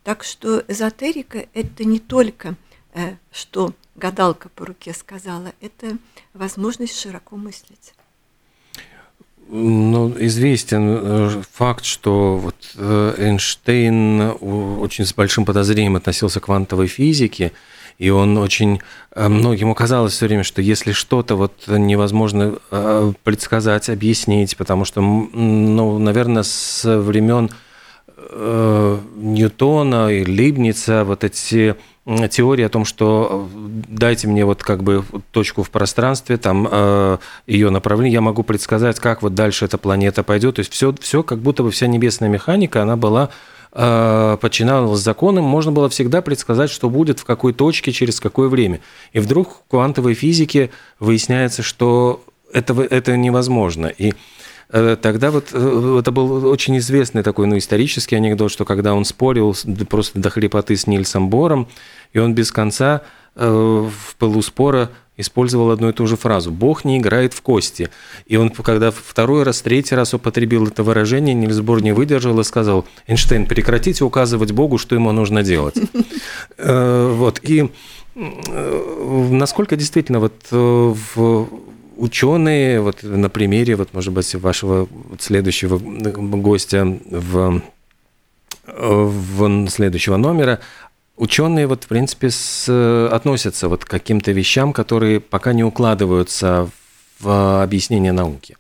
Так 0.05 0.23
что 0.23 0.63
эзотерика– 0.69 1.47
это 1.55 1.85
не 1.85 1.99
только, 1.99 2.55
э, 2.95 3.17
что 3.33 3.75
гадалка 3.97 4.49
по 4.49 4.65
руке 4.65 4.95
сказала, 4.95 5.53
это 5.61 5.99
возможность 6.33 6.99
широко 6.99 7.37
мыслить. 7.37 7.93
Ну, 9.49 10.13
известен 10.19 10.99
э, 11.01 11.43
факт, 11.53 11.85
что 11.85 12.37
вот 12.37 12.57
э, 12.75 13.15
Эйнштейн 13.17 14.35
очень 14.41 15.05
с 15.05 15.15
большим 15.15 15.45
подозрением 15.45 15.95
относился 15.95 16.41
к 16.41 16.47
квантовой 16.47 16.89
физике, 16.89 17.53
и 17.99 18.11
он 18.11 18.39
очень 18.39 18.81
э, 19.15 19.29
многим 19.29 19.73
казалось 19.75 20.15
все 20.15 20.27
время, 20.27 20.43
что 20.43 20.61
если 20.63 20.91
что-то 20.91 21.37
вот 21.37 21.53
невозможно 21.69 22.57
предсказать, 23.23 23.89
объяснить, 23.89 24.57
потому 24.57 24.85
что, 24.85 25.01
ну, 25.01 25.99
наверное, 25.99 26.43
с 26.43 26.83
времен 26.99 27.51
Ньютона 29.17 30.09
и 30.09 30.25
Либница 30.25 31.05
вот 31.05 31.23
эти 31.23 31.77
теория 32.31 32.67
о 32.67 32.69
том, 32.69 32.85
что 32.85 33.49
э, 33.53 33.59
дайте 33.89 34.29
мне 34.29 34.45
вот 34.45 34.63
как 34.63 34.83
бы 34.83 35.05
точку 35.33 35.63
в 35.63 35.71
пространстве, 35.71 36.37
там 36.37 36.69
э, 36.71 37.19
ее 37.47 37.71
направление, 37.71 38.15
я 38.15 38.21
могу 38.21 38.43
предсказать, 38.45 39.01
как 39.01 39.23
вот 39.23 39.35
дальше 39.35 39.65
эта 39.65 39.77
планета 39.77 40.23
пойдет. 40.23 40.57
То 40.57 40.61
есть 40.61 40.73
все, 40.73 40.95
все 41.01 41.23
как 41.23 41.41
будто 41.41 41.63
бы 41.63 41.71
вся 41.71 41.89
небесная 41.89 42.29
механика, 42.29 42.83
она 42.83 42.97
была 42.97 43.31
э, 43.73 44.39
подчинялась 44.41 45.01
законам, 45.01 45.45
можно 45.45 45.73
было 45.73 45.89
всегда 45.89 46.23
предсказать, 46.23 46.71
что 46.71 46.89
будет 46.89 47.19
в 47.19 47.25
какой 47.25 47.53
точке, 47.53 47.91
через 47.91 48.21
какое 48.21 48.49
время. 48.49 48.81
И 49.13 49.19
вдруг 49.19 49.63
в 49.67 49.71
квантовой 49.71 50.15
физике 50.15 50.71
выясняется, 51.01 51.65
что 51.65 52.23
это, 52.53 52.81
это 52.83 53.17
невозможно. 53.17 53.87
И 53.87 54.15
тогда 54.71 55.31
вот 55.31 55.49
э, 55.53 55.99
это 56.01 56.11
был 56.11 56.47
очень 56.47 56.79
известный 56.79 57.23
такой, 57.23 57.47
ну, 57.47 57.57
исторический 57.57 58.17
анекдот, 58.17 58.51
что 58.51 58.65
когда 58.65 58.95
он 58.95 59.05
спорил 59.05 59.55
просто 59.89 60.19
до 60.19 60.31
хрипоты 60.31 60.77
с 60.77 60.87
Нильсом 60.87 61.31
Бором, 61.31 61.69
и 62.13 62.19
он 62.19 62.35
без 62.35 62.51
конца 62.51 63.03
э, 63.37 63.49
в 63.49 64.17
пылу 64.17 64.43
спора 64.43 64.91
использовал 65.17 65.71
одну 65.71 65.89
и 65.89 65.93
ту 65.93 66.07
же 66.07 66.17
фразу 66.17 66.51
«Бог 66.51 66.85
не 66.85 66.99
играет 66.99 67.33
в 67.33 67.41
кости». 67.41 67.89
И 68.27 68.37
он, 68.37 68.51
когда 68.51 68.91
второй 68.91 69.45
раз, 69.45 69.63
третий 69.63 69.95
раз 69.95 70.13
употребил 70.13 70.67
это 70.67 70.83
выражение, 70.83 71.35
Нильс 71.35 71.61
Бор 71.61 71.81
не 71.81 71.93
выдержал 71.93 72.39
и 72.41 72.45
сказал 72.45 72.85
«Эйнштейн, 73.07 73.47
прекратите 73.47 74.05
указывать 74.05 74.53
Богу, 74.53 74.79
что 74.79 74.95
ему 74.95 75.13
нужно 75.13 75.43
делать». 75.43 75.77
Вот, 76.59 77.41
и 77.43 77.71
насколько 78.15 79.77
действительно 79.77 80.21
вот 80.21 80.35
в 80.51 81.49
ученые, 81.97 82.81
вот 82.81 83.03
на 83.03 83.29
примере, 83.29 83.77
вот, 83.77 83.93
может 83.93 84.13
быть, 84.13 84.35
вашего 84.35 84.89
следующего 85.19 85.79
гостя 85.79 86.85
в, 86.85 87.63
в 88.67 89.69
следующего 89.69 90.17
номера, 90.17 90.61
ученые, 91.17 91.67
вот, 91.67 91.85
в 91.85 91.89
принципе, 91.89 92.31
с, 92.31 93.09
относятся 93.11 93.69
вот 93.69 93.85
к 93.85 93.89
каким-то 93.89 94.33
вещам, 94.33 94.73
которые 94.73 95.21
пока 95.21 95.53
не 95.53 95.65
укладываются 95.65 96.71
в 97.19 97.63
объяснение 97.63 98.13
науки. 98.13 98.57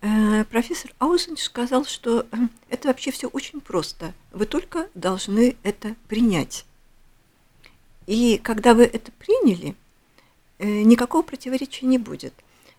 Э, 0.00 0.44
профессор 0.44 0.90
Аузен 0.98 1.36
сказал, 1.36 1.84
что 1.84 2.26
э, 2.30 2.36
это 2.70 2.88
вообще 2.88 3.10
все 3.10 3.28
очень 3.28 3.60
просто. 3.60 4.12
Вы 4.32 4.46
только 4.46 4.88
должны 4.94 5.56
это 5.62 5.94
принять. 6.08 6.64
И 8.06 8.38
когда 8.42 8.74
вы 8.74 8.84
это 8.84 9.10
приняли, 9.12 9.74
Э, 9.74 9.83
никакого 10.58 11.22
противоречия 11.22 11.86
не 11.86 11.98
будет. 11.98 12.34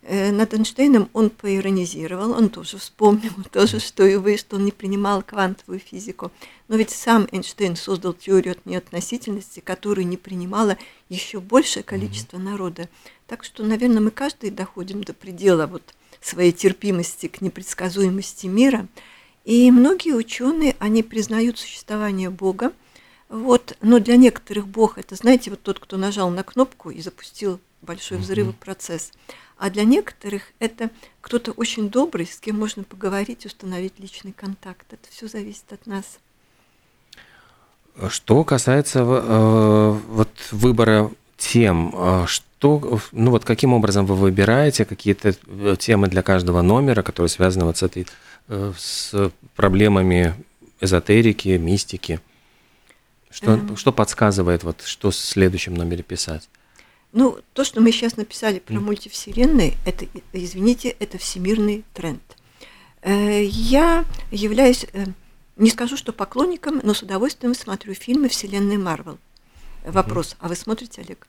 Э, 0.07 0.31
над 0.31 0.53
Эйнштейном 0.53 1.09
он 1.13 1.31
поиронизировал, 1.31 2.31
он 2.31 2.49
тоже 2.49 2.77
вспомнил, 2.77 3.31
тоже, 3.51 3.79
что 3.79 4.05
и 4.05 4.17
вы, 4.17 4.37
что 4.37 4.57
он 4.57 4.65
не 4.65 4.71
принимал 4.71 5.23
квантовую 5.23 5.79
физику. 5.79 6.31
Но 6.67 6.75
ведь 6.75 6.91
сам 6.91 7.27
Эйнштейн 7.31 7.75
создал 7.75 8.13
теорию 8.13 8.51
от 8.51 8.65
неотносительности, 8.67 9.61
которую 9.61 10.07
не 10.07 10.17
принимало 10.17 10.77
еще 11.09 11.39
большее 11.39 11.81
количество 11.81 12.37
народа. 12.37 12.87
Так 13.25 13.43
что, 13.43 13.63
наверное, 13.63 13.99
мы 14.01 14.11
каждый 14.11 14.51
доходим 14.51 15.03
до 15.03 15.13
предела 15.13 15.65
вот 15.65 15.95
своей 16.21 16.51
терпимости 16.51 17.27
к 17.27 17.41
непредсказуемости 17.41 18.45
мира. 18.45 18.87
И 19.43 19.71
многие 19.71 20.13
ученые, 20.13 20.75
они 20.77 21.01
признают 21.01 21.57
существование 21.57 22.29
Бога, 22.29 22.73
вот, 23.29 23.75
но 23.81 23.99
для 23.99 24.17
некоторых 24.17 24.67
Бог 24.67 24.97
это, 24.97 25.15
знаете, 25.15 25.49
вот 25.49 25.61
тот, 25.61 25.79
кто 25.79 25.97
нажал 25.97 26.29
на 26.29 26.43
кнопку 26.43 26.91
и 26.91 27.01
запустил 27.01 27.59
большой 27.81 28.17
взрывый 28.17 28.53
процесс. 28.53 29.11
А 29.57 29.69
для 29.69 29.83
некоторых 29.83 30.43
это 30.59 30.89
кто-то 31.21 31.51
очень 31.51 31.89
добрый, 31.89 32.25
с 32.25 32.39
кем 32.39 32.59
можно 32.59 32.83
поговорить, 32.83 33.45
установить 33.45 33.93
личный 33.99 34.33
контакт. 34.33 34.85
Это 34.91 35.07
все 35.09 35.27
зависит 35.27 35.71
от 35.71 35.85
нас. 35.87 36.19
Что 38.09 38.43
касается 38.43 38.99
э, 38.99 39.99
вот 40.09 40.29
выбора 40.51 41.09
тем, 41.37 41.93
э, 41.95 42.25
что, 42.27 42.99
ну 43.13 43.31
вот 43.31 43.45
каким 43.45 43.73
образом 43.73 44.05
вы 44.05 44.15
выбираете 44.15 44.83
какие-то 44.83 45.33
э, 45.47 45.75
темы 45.79 46.07
для 46.07 46.21
каждого 46.21 46.61
номера, 46.61 47.03
которые 47.03 47.29
связаны 47.29 47.65
вот 47.65 47.77
с 47.77 47.83
этой, 47.83 48.05
э, 48.49 48.73
с 48.77 49.31
проблемами 49.55 50.35
эзотерики, 50.81 51.49
мистики? 51.57 52.19
Что, 53.35 53.51
эм. 53.51 53.75
что 53.75 53.91
подсказывает, 53.91 54.63
вот, 54.63 54.81
что 54.83 55.11
в 55.11 55.15
следующем 55.15 55.73
номере 55.73 56.03
писать? 56.03 56.47
Ну, 57.11 57.37
то, 57.51 57.65
что 57.65 57.81
мы 57.81 57.91
сейчас 57.91 58.15
написали 58.15 58.59
про 58.59 58.75
mm. 58.75 58.79
мультивселенные, 58.79 59.73
это, 59.85 60.05
извините, 60.31 60.95
это 60.99 61.17
всемирный 61.17 61.83
тренд. 61.93 62.21
Э, 63.01 63.43
я 63.43 64.05
являюсь 64.31 64.85
не 65.57 65.69
скажу, 65.69 65.97
что 65.97 66.13
поклонником, 66.13 66.79
но 66.81 66.93
с 66.93 67.01
удовольствием 67.01 67.53
смотрю 67.55 67.93
фильмы 67.93 68.29
вселенной 68.29 68.77
Марвел. 68.77 69.17
Вопрос, 69.83 70.29
mm-hmm. 70.31 70.37
а 70.39 70.47
вы 70.47 70.55
смотрите, 70.55 71.01
Олег? 71.01 71.27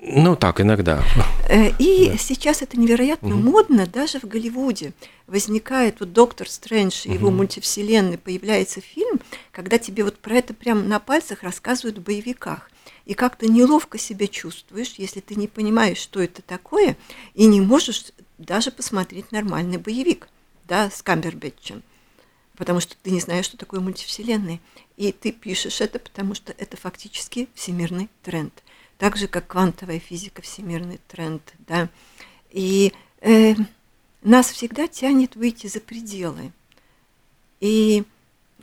Ну, 0.00 0.36
так, 0.36 0.60
иногда. 0.60 1.02
Э, 1.48 1.70
и 1.78 2.08
да. 2.12 2.18
сейчас 2.18 2.62
это 2.62 2.78
невероятно 2.78 3.34
угу. 3.34 3.50
модно, 3.50 3.86
даже 3.86 4.20
в 4.20 4.24
Голливуде. 4.24 4.92
Возникает 5.26 5.98
вот 5.98 6.12
Доктор 6.12 6.48
Стрэндж 6.48 7.06
и 7.06 7.08
угу. 7.08 7.14
его 7.16 7.30
мультивселенной, 7.30 8.16
появляется 8.16 8.80
фильм, 8.80 9.20
когда 9.50 9.78
тебе 9.78 10.04
вот 10.04 10.18
про 10.18 10.36
это 10.36 10.54
прямо 10.54 10.82
на 10.82 11.00
пальцах 11.00 11.42
рассказывают 11.42 11.98
в 11.98 12.02
боевиках. 12.02 12.70
И 13.06 13.14
как 13.14 13.36
то 13.36 13.46
неловко 13.46 13.98
себя 13.98 14.26
чувствуешь, 14.28 14.94
если 14.98 15.20
ты 15.20 15.34
не 15.34 15.48
понимаешь, 15.48 15.98
что 15.98 16.20
это 16.20 16.42
такое, 16.42 16.96
и 17.34 17.46
не 17.46 17.60
можешь 17.60 18.06
даже 18.36 18.70
посмотреть 18.70 19.32
нормальный 19.32 19.78
боевик, 19.78 20.28
да, 20.68 20.90
с 20.90 21.02
Камбербэтчем 21.02 21.82
потому 22.58 22.80
что 22.80 22.96
ты 23.00 23.12
не 23.12 23.20
знаешь, 23.20 23.44
что 23.44 23.56
такое 23.56 23.78
мультивселенная. 23.78 24.58
И 24.96 25.12
ты 25.12 25.30
пишешь 25.30 25.80
это, 25.80 26.00
потому 26.00 26.34
что 26.34 26.52
это 26.58 26.76
фактически 26.76 27.48
всемирный 27.54 28.08
тренд. 28.24 28.52
Так 28.98 29.16
же, 29.16 29.28
как 29.28 29.46
квантовая 29.46 30.00
физика, 30.00 30.42
всемирный 30.42 31.00
тренд. 31.06 31.42
Да? 31.66 31.88
И 32.50 32.92
э, 33.20 33.54
нас 34.22 34.50
всегда 34.50 34.88
тянет 34.88 35.36
выйти 35.36 35.68
за 35.68 35.80
пределы. 35.80 36.52
И 37.60 38.04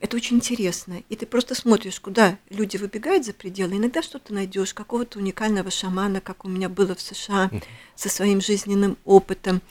это 0.02 0.18
очень 0.18 0.38
интересно. 0.38 1.02
И 1.08 1.16
ты 1.16 1.26
просто 1.26 1.56
смотришь, 1.56 2.00
куда 2.02 2.38
люди 2.50 2.76
выбегают 2.76 3.26
за 3.26 3.34
пределы. 3.34 3.78
Иногда 3.78 4.02
что-то 4.02 4.34
найдешь, 4.34 4.74
какого-то 4.74 5.20
уникального 5.20 5.72
шамана, 5.72 6.20
как 6.20 6.44
у 6.44 6.50
меня 6.50 6.68
было 6.68 6.96
в 6.96 7.02
США, 7.02 7.50
со 7.96 8.10
своим 8.10 8.42
жизненным 8.42 8.98
опытом. 9.06 9.62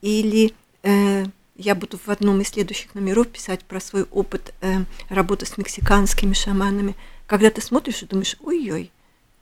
Или 0.00 0.54
э, 0.84 1.26
я 1.56 1.74
буду 1.74 1.98
в 1.98 2.08
одном 2.08 2.40
из 2.40 2.48
следующих 2.48 2.94
номеров 2.94 3.28
писать 3.28 3.62
про 3.64 3.78
свой 3.78 4.04
опыт 4.04 4.54
э, 4.62 4.84
работы 5.10 5.44
с 5.44 5.58
мексиканскими 5.58 6.32
шаманами. 6.32 6.96
Когда 7.26 7.50
ты 7.50 7.60
смотришь 7.60 8.02
и 8.02 8.06
думаешь, 8.06 8.36
ой-ой, 8.40 8.90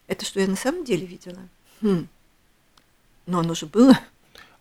это 0.06 0.24
что 0.24 0.40
я 0.40 0.46
на 0.46 0.56
самом 0.56 0.84
деле 0.84 1.06
видела? 1.06 1.38
Хм. 1.80 2.08
Но 3.26 3.40
оно 3.40 3.54
же 3.54 3.66
было. 3.66 3.98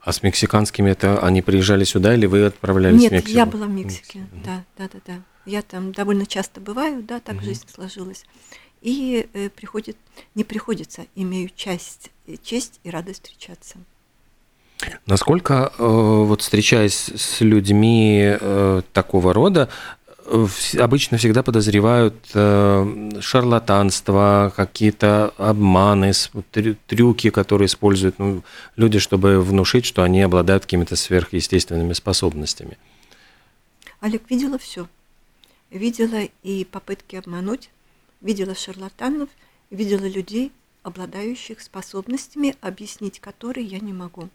А 0.01 0.11
с 0.11 0.21
мексиканскими 0.21 0.91
это 0.91 1.19
они 1.19 1.41
приезжали 1.41 1.83
сюда 1.83 2.13
или 2.13 2.25
вы 2.25 2.45
отправлялись 2.45 3.01
Нет, 3.01 3.11
в 3.11 3.15
Мексику? 3.15 3.35
я 3.35 3.45
была 3.45 3.65
в 3.65 3.71
Мексике, 3.71 4.19
Мексика. 4.19 4.41
да, 4.45 4.63
да, 4.77 4.89
да, 4.93 4.99
да. 5.05 5.21
Я 5.45 5.61
там 5.61 5.91
довольно 5.91 6.25
часто 6.25 6.61
бываю, 6.61 7.03
да, 7.03 7.19
так 7.19 7.37
угу. 7.37 7.45
жизнь 7.45 7.65
сложилась. 7.67 8.23
И 8.81 9.27
э, 9.33 9.49
приходит, 9.49 9.97
не 10.35 10.43
приходится, 10.43 11.05
имею 11.15 11.49
часть, 11.55 12.11
э, 12.27 12.35
честь 12.43 12.79
и 12.83 12.89
радость 12.91 13.23
встречаться. 13.23 13.77
Насколько, 15.05 15.71
э, 15.77 15.83
вот 15.83 16.41
встречаясь 16.41 17.09
с 17.15 17.41
людьми 17.41 18.37
э, 18.39 18.81
такого 18.93 19.33
рода, 19.33 19.69
обычно 20.77 21.17
всегда 21.17 21.43
подозревают 21.43 22.15
э, 22.33 23.11
шарлатанство, 23.21 24.51
какие-то 24.55 25.33
обманы, 25.37 26.11
трюки, 26.87 27.29
которые 27.29 27.67
используют 27.67 28.19
ну, 28.19 28.43
люди, 28.75 28.99
чтобы 28.99 29.41
внушить, 29.41 29.85
что 29.85 30.03
они 30.03 30.21
обладают 30.21 30.63
какими-то 30.63 30.95
сверхъестественными 30.95 31.93
способностями. 31.93 32.77
Олег 33.99 34.29
видела 34.29 34.57
все. 34.57 34.87
Видела 35.69 36.27
и 36.43 36.65
попытки 36.65 37.15
обмануть, 37.15 37.69
видела 38.21 38.55
шарлатанов, 38.55 39.29
видела 39.69 40.05
людей, 40.05 40.51
обладающих 40.83 41.61
способностями, 41.61 42.55
объяснить 42.61 43.19
которые 43.19 43.65
я 43.65 43.79
не 43.79 43.93
могу. 43.93 44.29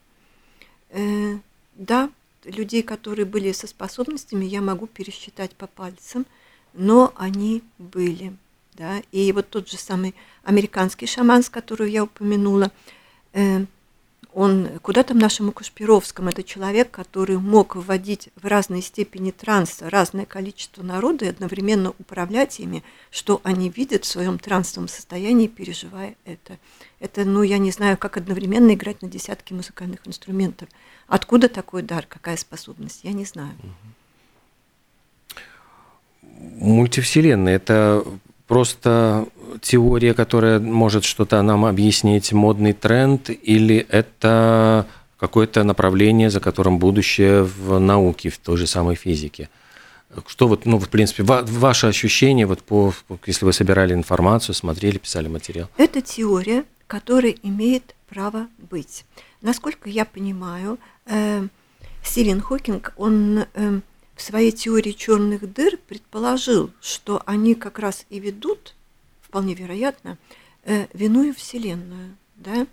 Э, 0.91 1.39
да, 1.77 2.11
людей, 2.45 2.83
которые 2.83 3.27
были 3.27 3.53
со 3.53 3.67
способностями, 3.67 4.45
я 4.45 4.61
могу 4.61 4.87
пересчитать 4.87 5.53
по 5.53 5.67
пальцам, 5.67 6.27
но 6.73 7.13
они 7.17 7.63
были. 7.79 8.37
Да? 8.75 9.03
И 9.13 9.33
вот 9.33 9.51
тот 9.51 9.69
же 9.69 9.77
самый 9.77 10.15
американский 10.43 11.07
шаман, 11.07 11.43
с 11.43 11.51
которого 11.51 11.87
я 11.87 12.05
упомянула, 12.05 12.71
э, 13.33 13.67
он 14.33 14.69
куда 14.83 15.03
там 15.03 15.19
нашему 15.19 15.53
Кашпировскому, 15.53 16.31
это 16.31 16.43
человек, 16.43 16.91
который 16.91 17.39
мог 17.39 17.77
вводить 17.77 18.29
в 18.37 18.47
разной 18.47 18.83
степени 18.83 19.31
транса 19.31 19.91
разное 19.91 20.25
количество 20.25 20.83
народа 20.83 21.25
и 21.25 21.29
одновременно 21.29 21.93
управлять 21.99 22.61
ими, 22.61 22.83
что 23.11 23.41
они 23.45 23.71
видят 23.71 24.05
в 24.05 24.09
своем 24.09 24.39
трансовом 24.39 24.89
состоянии, 24.89 25.49
переживая 25.49 26.17
это. 26.25 26.59
Это, 27.01 27.25
ну, 27.25 27.43
я 27.43 27.59
не 27.59 27.71
знаю, 27.71 27.97
как 27.97 28.17
одновременно 28.17 28.75
играть 28.75 29.03
на 29.03 29.09
десятки 29.09 29.53
музыкальных 29.53 30.07
инструментов. 30.07 30.69
Откуда 31.09 31.49
такой 31.49 31.83
дар, 31.83 32.07
какая 32.09 32.37
способность, 32.37 33.01
я 33.03 33.13
не 33.13 33.25
знаю. 33.25 33.55
Мультивселенная– 36.23 37.57
это 37.57 38.05
просто 38.51 39.29
теория, 39.61 40.13
которая 40.13 40.59
может 40.59 41.05
что-то 41.05 41.41
нам 41.43 41.65
объяснить, 41.65 42.33
модный 42.33 42.73
тренд, 42.73 43.31
или 43.31 43.87
это 43.89 44.87
какое-то 45.21 45.63
направление, 45.63 46.31
за 46.31 46.41
которым 46.41 46.81
будущее 46.81 47.45
в 47.45 47.79
науке, 47.79 48.29
в 48.29 48.39
той 48.39 48.57
же 48.57 48.67
самой 48.67 48.97
физике? 48.97 49.49
Что 50.27 50.49
вот, 50.49 50.67
ну, 50.67 50.79
в 50.81 50.89
принципе, 50.89 51.23
ва- 51.23 51.45
ваше 51.47 51.87
ощущение, 51.87 52.45
вот 52.45 52.65
по, 52.65 52.93
если 53.25 53.45
вы 53.45 53.53
собирали 53.53 53.95
информацию, 53.95 54.57
смотрели, 54.57 54.99
писали 54.99 55.29
материал? 55.29 55.69
Это 55.77 56.01
теория, 56.01 56.65
которая 56.89 57.35
имеет 57.45 57.95
право 58.09 58.49
быть. 58.71 59.05
Насколько 59.43 59.89
я 59.89 60.05
понимаю, 60.05 60.79
э, 61.07 61.47
Стивен 62.03 62.41
Хокинг, 62.41 62.95
он 62.97 63.45
э, 63.55 63.81
в 64.21 64.23
своей 64.23 64.53
теории 64.53 64.93
черных 64.93 65.51
дыр 65.51 65.79
предположил, 65.89 66.71
что 66.83 67.23
они 67.25 67.55
как 67.55 67.79
раз 67.79 68.05
и 68.11 68.21
ведут, 68.21 68.75
вполне 69.23 69.55
вероятно, 69.55 70.19
э, 70.65 70.89
виную 70.93 71.35
Вселенную. 71.35 72.17
Да? 72.37 72.67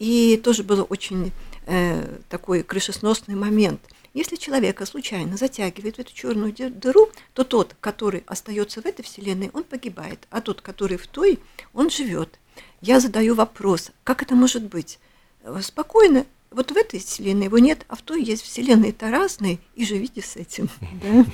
И 0.00 0.40
тоже 0.42 0.64
был 0.64 0.84
очень 0.90 1.30
э, 1.66 2.18
такой 2.28 2.64
крышесносный 2.64 3.36
момент. 3.36 3.80
Если 4.12 4.34
человека 4.34 4.86
случайно 4.86 5.36
затягивает 5.36 5.96
в 5.96 5.98
эту 6.00 6.12
черную 6.12 6.52
дыру, 6.52 7.10
то 7.32 7.44
тот, 7.44 7.76
который 7.78 8.24
остается 8.26 8.82
в 8.82 8.86
этой 8.86 9.02
вселенной, 9.02 9.50
он 9.52 9.62
погибает, 9.62 10.26
а 10.30 10.40
тот, 10.40 10.62
который 10.62 10.96
в 10.96 11.06
той, 11.06 11.38
он 11.74 11.90
живет 11.90 12.40
я 12.80 13.00
задаю 13.00 13.34
вопрос, 13.34 13.90
как 14.04 14.22
это 14.22 14.34
может 14.34 14.64
быть? 14.64 14.98
Э, 15.42 15.60
спокойно, 15.62 16.26
вот 16.56 16.70
в 16.70 16.76
этой 16.76 17.00
вселенной 17.00 17.44
его 17.44 17.58
нет, 17.58 17.84
а 17.86 17.96
в 17.96 18.02
той 18.02 18.22
есть 18.22 18.42
вселенные-то 18.42 19.10
разные, 19.10 19.58
и 19.74 19.84
живите 19.84 20.22
с 20.22 20.36
этим. 20.36 20.68
Да? 21.02 21.24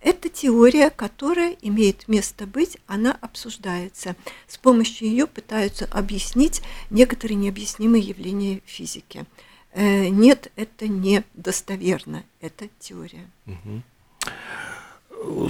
Это 0.00 0.28
теория, 0.28 0.90
которая 0.90 1.56
имеет 1.60 2.06
место 2.06 2.46
быть, 2.46 2.78
она 2.86 3.18
обсуждается. 3.20 4.14
С 4.46 4.56
помощью 4.56 5.08
ее 5.08 5.26
пытаются 5.26 5.86
объяснить 5.86 6.62
некоторые 6.90 7.36
необъяснимые 7.36 8.04
явления 8.04 8.60
физики. 8.64 9.24
Э, 9.72 10.06
нет, 10.06 10.52
это 10.54 10.86
не 10.86 11.24
достоверно, 11.34 12.22
это 12.40 12.68
теория. 12.78 13.28
Угу 13.46 13.82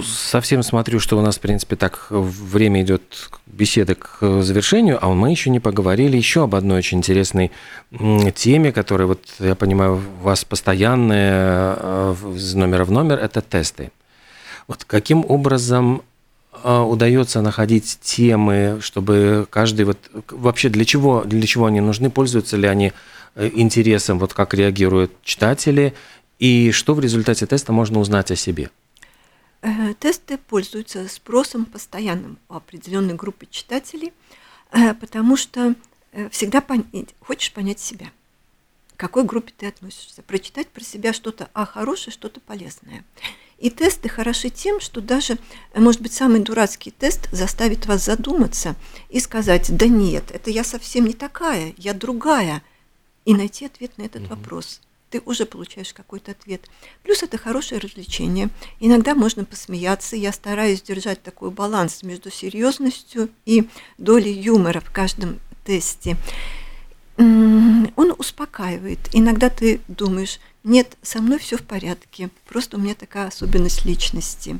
совсем 0.03 0.63
смотрю, 0.63 0.99
что 0.99 1.17
у 1.17 1.21
нас, 1.21 1.37
в 1.37 1.41
принципе, 1.41 1.75
так 1.75 2.07
время 2.09 2.81
идет 2.81 3.29
беседы 3.45 3.95
к 3.95 4.41
завершению, 4.41 4.97
а 5.01 5.09
мы 5.09 5.31
еще 5.31 5.49
не 5.49 5.59
поговорили 5.59 6.17
еще 6.17 6.43
об 6.43 6.55
одной 6.55 6.79
очень 6.79 6.99
интересной 6.99 7.51
теме, 8.35 8.71
которая, 8.71 9.07
вот, 9.07 9.21
я 9.39 9.55
понимаю, 9.55 10.01
у 10.21 10.23
вас 10.23 10.45
постоянная 10.45 11.75
э, 11.79 12.15
из 12.35 12.55
номера 12.55 12.85
в 12.85 12.91
номер, 12.91 13.19
это 13.19 13.41
тесты. 13.41 13.91
Вот 14.67 14.85
каким 14.85 15.25
образом 15.27 16.03
э, 16.63 16.79
удается 16.79 17.41
находить 17.41 17.99
темы, 18.01 18.79
чтобы 18.81 19.47
каждый 19.49 19.85
вот 19.85 19.97
вообще 20.29 20.69
для 20.69 20.85
чего 20.85 21.23
для 21.23 21.45
чего 21.47 21.65
они 21.65 21.81
нужны, 21.81 22.09
пользуются 22.09 22.55
ли 22.55 22.67
они 22.67 22.93
э, 23.35 23.49
интересом, 23.53 24.19
вот 24.19 24.33
как 24.33 24.53
реагируют 24.53 25.11
читатели, 25.23 25.93
и 26.37 26.71
что 26.71 26.93
в 26.93 26.99
результате 26.99 27.45
теста 27.45 27.73
можно 27.73 27.99
узнать 27.99 28.31
о 28.31 28.35
себе? 28.35 28.69
Э, 29.61 29.93
тесты 29.99 30.37
пользуются 30.37 31.07
спросом 31.09 31.65
постоянным 31.65 32.37
у 32.47 32.55
определенной 32.55 33.15
группы 33.15 33.45
читателей, 33.45 34.13
э, 34.71 34.93
потому 34.93 35.35
что 35.35 35.75
э, 36.13 36.29
всегда 36.29 36.61
понять, 36.61 37.13
хочешь 37.19 37.51
понять 37.51 37.79
себя, 37.79 38.11
к 38.95 38.99
какой 38.99 39.25
группе 39.25 39.53
ты 39.57 39.67
относишься, 39.67 40.21
прочитать 40.21 40.69
про 40.69 40.83
себя 40.83 41.11
что-то 41.11 41.49
а 41.53 41.65
хорошее, 41.65 42.13
что-то 42.13 42.39
полезное. 42.39 43.03
И 43.57 43.69
тесты 43.69 44.07
хороши 44.07 44.49
тем, 44.49 44.79
что 44.79 45.01
даже, 45.01 45.37
может 45.75 45.99
быть, 45.99 46.13
самый 46.13 46.39
дурацкий 46.39 46.91
тест 46.91 47.29
заставит 47.33 47.85
вас 47.85 48.05
задуматься 48.05 48.77
и 49.09 49.19
сказать, 49.19 49.75
да 49.75 49.87
нет, 49.87 50.31
это 50.31 50.49
я 50.49 50.63
совсем 50.63 51.05
не 51.05 51.13
такая, 51.13 51.73
я 51.77 51.93
другая, 51.93 52.63
и 53.25 53.33
найти 53.33 53.65
ответ 53.65 53.97
на 53.97 54.03
этот 54.03 54.23
mm-hmm. 54.23 54.29
вопрос. 54.29 54.79
Ты 55.09 55.21
уже 55.25 55.45
получаешь 55.45 55.93
какой-то 55.93 56.31
ответ. 56.31 56.69
Плюс 57.03 57.23
это 57.23 57.37
хорошее 57.37 57.81
развлечение. 57.81 58.49
Иногда 58.79 59.15
можно 59.15 59.43
посмеяться. 59.45 60.15
Я 60.15 60.31
стараюсь 60.31 60.81
держать 60.81 61.23
такой 61.23 61.49
баланс 61.51 62.03
между 62.03 62.29
серьезностью 62.29 63.29
и 63.45 63.67
долей 63.97 64.33
юмора 64.33 64.79
в 64.79 64.91
каждом 64.91 65.39
тесте. 65.65 66.17
Он 67.17 68.15
успокаивает. 68.17 68.99
Иногда 69.11 69.49
ты 69.49 69.81
думаешь, 69.87 70.39
нет, 70.63 70.97
со 71.01 71.21
мной 71.21 71.39
все 71.39 71.57
в 71.57 71.63
порядке, 71.63 72.29
просто 72.47 72.77
у 72.77 72.79
меня 72.79 72.93
такая 72.93 73.27
особенность 73.27 73.85
личности. 73.85 74.59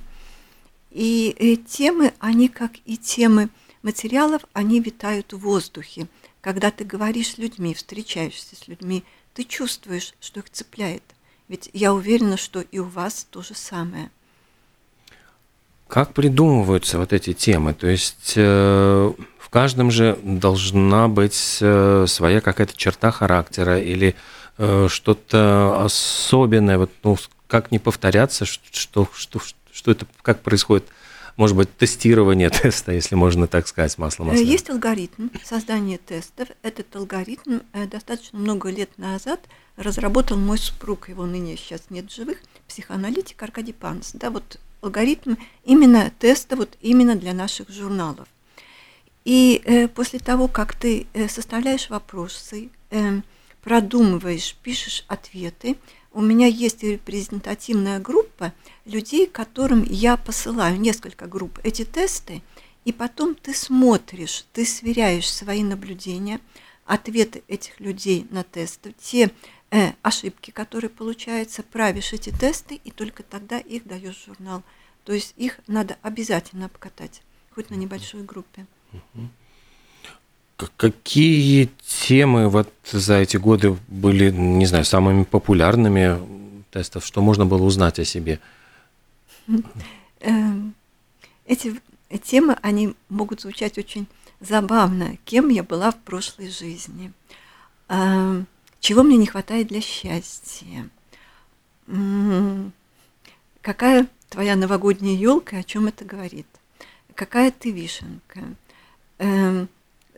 И 0.91 1.35
э, 1.37 1.55
темы, 1.55 2.13
они 2.19 2.49
как 2.49 2.71
и 2.85 2.97
темы 2.97 3.49
материалов, 3.81 4.43
они 4.53 4.79
витают 4.79 5.33
в 5.33 5.39
воздухе. 5.39 6.07
Когда 6.41 6.71
ты 6.71 6.83
говоришь 6.83 7.33
с 7.33 7.37
людьми, 7.37 7.73
встречаешься 7.73 8.55
с 8.55 8.67
людьми, 8.67 9.03
ты 9.33 9.43
чувствуешь, 9.43 10.13
что 10.19 10.39
их 10.39 10.49
цепляет. 10.49 11.03
Ведь 11.47 11.69
я 11.73 11.93
уверена, 11.93 12.37
что 12.37 12.61
и 12.61 12.79
у 12.79 12.85
вас 12.85 13.25
то 13.29 13.41
же 13.41 13.55
самое. 13.55 14.09
Как 15.87 16.13
придумываются 16.13 16.99
вот 16.99 17.13
эти 17.13 17.33
темы? 17.33 17.73
То 17.73 17.87
есть 17.87 18.33
э, 18.35 19.13
в 19.39 19.49
каждом 19.49 19.89
же 19.89 20.19
должна 20.21 21.07
быть 21.07 21.57
э, 21.61 22.05
своя 22.07 22.41
какая-то 22.41 22.77
черта 22.77 23.09
характера 23.09 23.79
или 23.79 24.15
э, 24.59 24.87
что-то 24.87 25.81
особенное. 25.83 26.77
Вот, 26.77 26.91
ну, 27.03 27.17
как 27.47 27.71
не 27.71 27.79
повторяться, 27.79 28.45
что, 28.45 29.09
что, 29.11 29.39
что 29.71 29.91
это, 29.91 30.05
как 30.21 30.43
происходит 30.43 30.85
может 31.39 31.55
быть, 31.55 31.75
тестирование 31.77 32.49
теста, 32.61 32.91
если 32.91 33.15
можно 33.15 33.47
так 33.47 33.67
сказать, 33.67 33.97
масло 33.97 34.25
масляное? 34.25 34.51
Есть 34.51 34.69
алгоритм 34.69 35.29
создания 35.43 35.97
тестов. 35.97 36.49
Этот 36.63 36.93
алгоритм 36.95 37.59
э, 37.71 37.87
достаточно 37.87 38.37
много 38.37 38.69
лет 38.69 38.89
назад 38.97 39.39
разработал 39.77 40.37
мой 40.37 40.57
супруг, 40.57 41.07
его 41.07 41.25
ныне 41.25 41.55
сейчас 41.55 41.83
нет 41.89 42.11
живых, 42.11 42.39
психоаналитик 42.67 43.41
Аркадий 43.41 43.71
Панс. 43.71 44.11
Да, 44.13 44.31
вот 44.31 44.59
алгоритм 44.81 45.35
именно 45.63 46.11
теста, 46.19 46.57
вот 46.57 46.77
именно 46.81 47.15
для 47.15 47.33
наших 47.33 47.69
журналов. 47.69 48.27
И 49.23 49.61
э, 49.63 49.87
после 49.87 50.19
того, 50.19 50.49
как 50.49 50.75
ты 50.75 51.07
э, 51.13 51.29
составляешь 51.29 51.89
вопросы, 51.89 52.69
э, 52.91 53.21
продумываешь, 53.63 54.55
пишешь 54.61 55.05
ответы, 55.07 55.77
у 56.19 56.21
меня 56.21 56.47
есть 56.47 56.83
репрезентативная 56.83 57.97
группа 58.01 58.51
людей, 58.83 59.25
которым 59.25 59.83
я 59.83 60.17
посылаю 60.17 60.77
несколько 60.77 61.27
групп 61.27 61.59
эти 61.63 61.85
тесты, 61.85 62.41
и 62.83 62.91
потом 62.91 63.35
ты 63.35 63.53
смотришь, 63.53 64.43
ты 64.51 64.65
сверяешь 64.65 65.31
свои 65.31 65.63
наблюдения, 65.63 66.41
ответы 66.83 67.41
этих 67.47 67.79
людей 67.79 68.27
на 68.31 68.43
тесты, 68.43 68.93
те 68.99 69.31
э, 69.71 69.93
ошибки, 70.01 70.51
которые 70.51 70.89
получаются, 70.89 71.63
правишь 71.63 72.11
эти 72.11 72.31
тесты, 72.31 72.81
и 72.83 72.91
только 72.91 73.23
тогда 73.23 73.57
их 73.57 73.87
даешь 73.87 74.17
в 74.17 74.25
журнал. 74.25 74.63
То 75.05 75.13
есть 75.13 75.33
их 75.37 75.61
надо 75.67 75.97
обязательно 76.01 76.65
обкатать, 76.65 77.21
хоть 77.55 77.69
на 77.69 77.75
небольшой 77.75 78.23
группе. 78.23 78.65
Какие 80.75 81.69
темы 81.85 82.49
вот 82.49 82.69
за 82.91 83.15
эти 83.15 83.37
годы 83.37 83.77
были, 83.87 84.29
не 84.29 84.65
знаю, 84.65 84.83
самыми 84.83 85.23
популярными 85.23 86.19
тестов? 86.71 87.05
Что 87.05 87.21
можно 87.21 87.45
было 87.45 87.63
узнать 87.63 87.97
о 87.99 88.05
себе? 88.05 88.41
Эм, 90.19 90.73
эти 91.45 91.79
темы, 92.23 92.57
они 92.61 92.93
могут 93.07 93.41
звучать 93.41 93.77
очень 93.77 94.07
забавно. 94.41 95.17
Кем 95.23 95.47
я 95.49 95.63
была 95.63 95.91
в 95.91 95.97
прошлой 95.97 96.49
жизни? 96.49 97.13
Эм, 97.87 98.45
чего 98.81 99.03
мне 99.03 99.15
не 99.15 99.27
хватает 99.27 99.67
для 99.67 99.79
счастья? 99.79 100.89
Какая 103.61 104.07
твоя 104.29 104.55
новогодняя 104.55 105.15
елка, 105.15 105.57
о 105.57 105.63
чем 105.63 105.87
это 105.87 106.03
говорит? 106.03 106.47
Какая 107.15 107.51
ты 107.51 107.71
вишенка? 107.71 108.41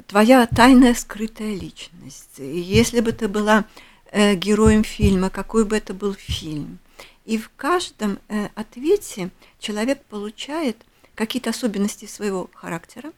Твоя 0.07 0.47
тайная 0.47 0.93
скрытая 0.93 1.55
личность. 1.55 2.37
Если 2.37 2.99
бы 3.01 3.11
ты 3.11 3.27
была 3.27 3.65
э, 4.11 4.35
героем 4.35 4.83
фильма, 4.83 5.29
какой 5.29 5.65
бы 5.65 5.77
это 5.77 5.93
был 5.93 6.13
фильм. 6.13 6.79
И 7.25 7.37
в 7.37 7.49
каждом 7.55 8.19
э, 8.27 8.49
ответе 8.55 9.29
человек 9.59 10.03
получает 10.05 10.77
какие-то 11.15 11.51
особенности 11.51 12.05
своего 12.05 12.49
характера 12.53 13.11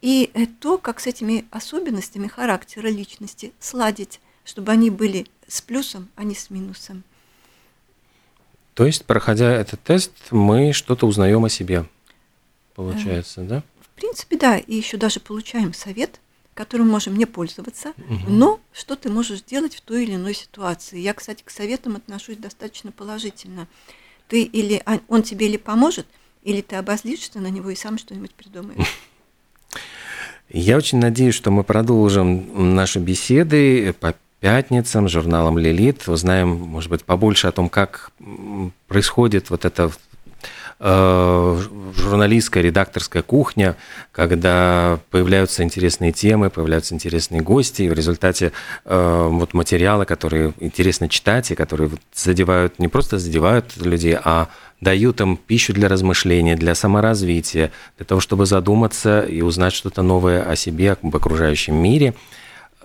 и 0.00 0.30
э, 0.34 0.46
то, 0.46 0.78
как 0.78 1.00
с 1.00 1.06
этими 1.06 1.44
особенностями 1.50 2.28
характера 2.28 2.88
личности 2.88 3.52
сладить, 3.58 4.20
чтобы 4.44 4.72
они 4.72 4.90
были 4.90 5.26
с 5.46 5.60
плюсом, 5.60 6.08
а 6.14 6.24
не 6.24 6.34
с 6.34 6.50
минусом. 6.50 7.02
То 8.74 8.86
есть, 8.86 9.04
проходя 9.04 9.52
этот 9.52 9.82
тест, 9.82 10.12
мы 10.30 10.72
что-то 10.72 11.06
узнаем 11.06 11.44
о 11.44 11.48
себе, 11.48 11.84
получается, 12.76 13.42
да? 13.42 13.64
В 13.77 13.77
принципе, 13.98 14.36
да, 14.36 14.56
и 14.58 14.74
еще 14.74 14.96
даже 14.96 15.20
получаем 15.20 15.74
совет, 15.74 16.20
которым 16.54 16.88
можем 16.88 17.16
не 17.16 17.26
пользоваться, 17.26 17.90
угу. 17.96 18.18
но 18.28 18.60
что 18.72 18.96
ты 18.96 19.10
можешь 19.10 19.42
делать 19.42 19.76
в 19.76 19.80
той 19.80 20.04
или 20.04 20.14
иной 20.14 20.34
ситуации. 20.34 20.98
Я, 20.98 21.14
кстати, 21.14 21.42
к 21.44 21.50
советам 21.50 21.96
отношусь 21.96 22.36
достаточно 22.36 22.90
положительно. 22.90 23.68
Ты 24.28 24.42
или 24.42 24.82
он 25.08 25.22
тебе 25.22 25.46
или 25.46 25.56
поможет, 25.56 26.06
или 26.42 26.60
ты 26.60 26.76
обозлишься 26.76 27.38
на 27.38 27.48
него 27.48 27.70
и 27.70 27.76
сам 27.76 27.98
что-нибудь 27.98 28.32
придумаешь. 28.32 28.88
Я 30.48 30.76
очень 30.76 30.98
надеюсь, 30.98 31.34
что 31.34 31.50
мы 31.50 31.62
продолжим 31.62 32.74
наши 32.74 32.98
беседы 32.98 33.92
по 33.92 34.14
пятницам 34.40 35.08
с 35.08 35.12
журналом 35.12 35.58
«Лилит». 35.58 36.08
Узнаем, 36.08 36.48
может 36.48 36.90
быть, 36.90 37.04
побольше 37.04 37.48
о 37.48 37.52
том, 37.52 37.68
как 37.68 38.12
происходит 38.86 39.50
вот 39.50 39.64
это 39.64 39.92
журналистская, 40.80 42.62
редакторская 42.62 43.22
кухня, 43.22 43.76
когда 44.12 45.00
появляются 45.10 45.64
интересные 45.64 46.12
темы, 46.12 46.50
появляются 46.50 46.94
интересные 46.94 47.40
гости, 47.40 47.82
и 47.82 47.88
в 47.88 47.92
результате 47.92 48.52
э, 48.84 49.28
вот 49.30 49.54
материалы, 49.54 50.04
которые 50.04 50.54
интересно 50.60 51.08
читать, 51.08 51.50
и 51.50 51.56
которые 51.56 51.90
задевают, 52.14 52.78
не 52.78 52.86
просто 52.86 53.18
задевают 53.18 53.76
людей, 53.76 54.16
а 54.22 54.48
дают 54.80 55.20
им 55.20 55.36
пищу 55.36 55.72
для 55.72 55.88
размышления, 55.88 56.54
для 56.54 56.76
саморазвития, 56.76 57.72
для 57.96 58.06
того, 58.06 58.20
чтобы 58.20 58.46
задуматься 58.46 59.22
и 59.22 59.42
узнать 59.42 59.72
что-то 59.72 60.02
новое 60.02 60.42
о 60.42 60.54
себе, 60.54 60.92
об 60.92 61.16
окружающем 61.16 61.74
мире. 61.74 62.14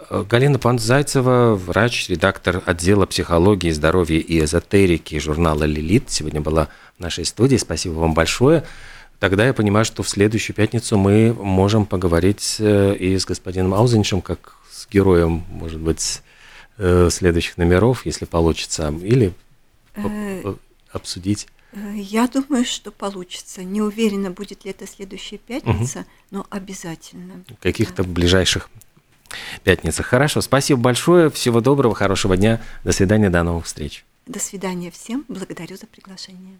Э, 0.09 0.23
Галина 0.27 0.57
Панзайцева, 0.57 1.55
врач, 1.55 2.09
редактор 2.09 2.63
отдела 2.65 3.05
психологии, 3.05 3.71
здоровья 3.71 4.17
и 4.17 4.43
эзотерики 4.43 5.19
журнала 5.19 5.63
«Лилит», 5.63 6.09
сегодня 6.09 6.41
была 6.41 6.69
нашей 6.99 7.25
студии. 7.25 7.57
Спасибо 7.57 7.93
вам 7.93 8.13
большое. 8.13 8.63
Тогда 9.19 9.45
я 9.45 9.53
понимаю, 9.53 9.85
что 9.85 10.03
в 10.03 10.09
следующую 10.09 10.55
пятницу 10.55 10.97
мы 10.97 11.33
можем 11.33 11.85
поговорить 11.85 12.57
э, 12.59 12.95
и 12.95 13.17
с 13.17 13.25
господином 13.25 13.73
Аузеншем, 13.73 14.21
как 14.21 14.57
с 14.69 14.87
героем, 14.87 15.45
может 15.49 15.79
быть, 15.79 16.21
э, 16.77 17.09
следующих 17.09 17.57
номеров, 17.57 18.05
если 18.05 18.25
получится, 18.25 18.93
или 19.01 19.33
э, 19.95 20.55
обсудить. 20.91 21.47
Я 21.95 22.27
думаю, 22.27 22.65
что 22.65 22.91
получится. 22.91 23.63
Не 23.63 23.81
уверена, 23.81 24.29
будет 24.29 24.65
ли 24.65 24.71
это 24.71 24.85
следующая 24.85 25.37
пятница, 25.37 25.99
угу. 25.99 26.07
но 26.31 26.47
обязательно. 26.49 27.43
В 27.47 27.63
каких-то 27.63 28.03
да. 28.03 28.09
ближайших 28.09 28.69
пятницах. 29.63 30.05
Хорошо, 30.05 30.41
спасибо 30.41 30.79
большое, 30.81 31.29
всего 31.29 31.61
доброго, 31.61 31.95
хорошего 31.95 32.37
дня, 32.37 32.61
до 32.83 32.91
свидания, 32.91 33.29
до 33.29 33.43
новых 33.43 33.65
встреч. 33.65 34.05
До 34.27 34.39
свидания 34.39 34.91
всем, 34.91 35.25
благодарю 35.27 35.77
за 35.77 35.87
приглашение. 35.87 36.59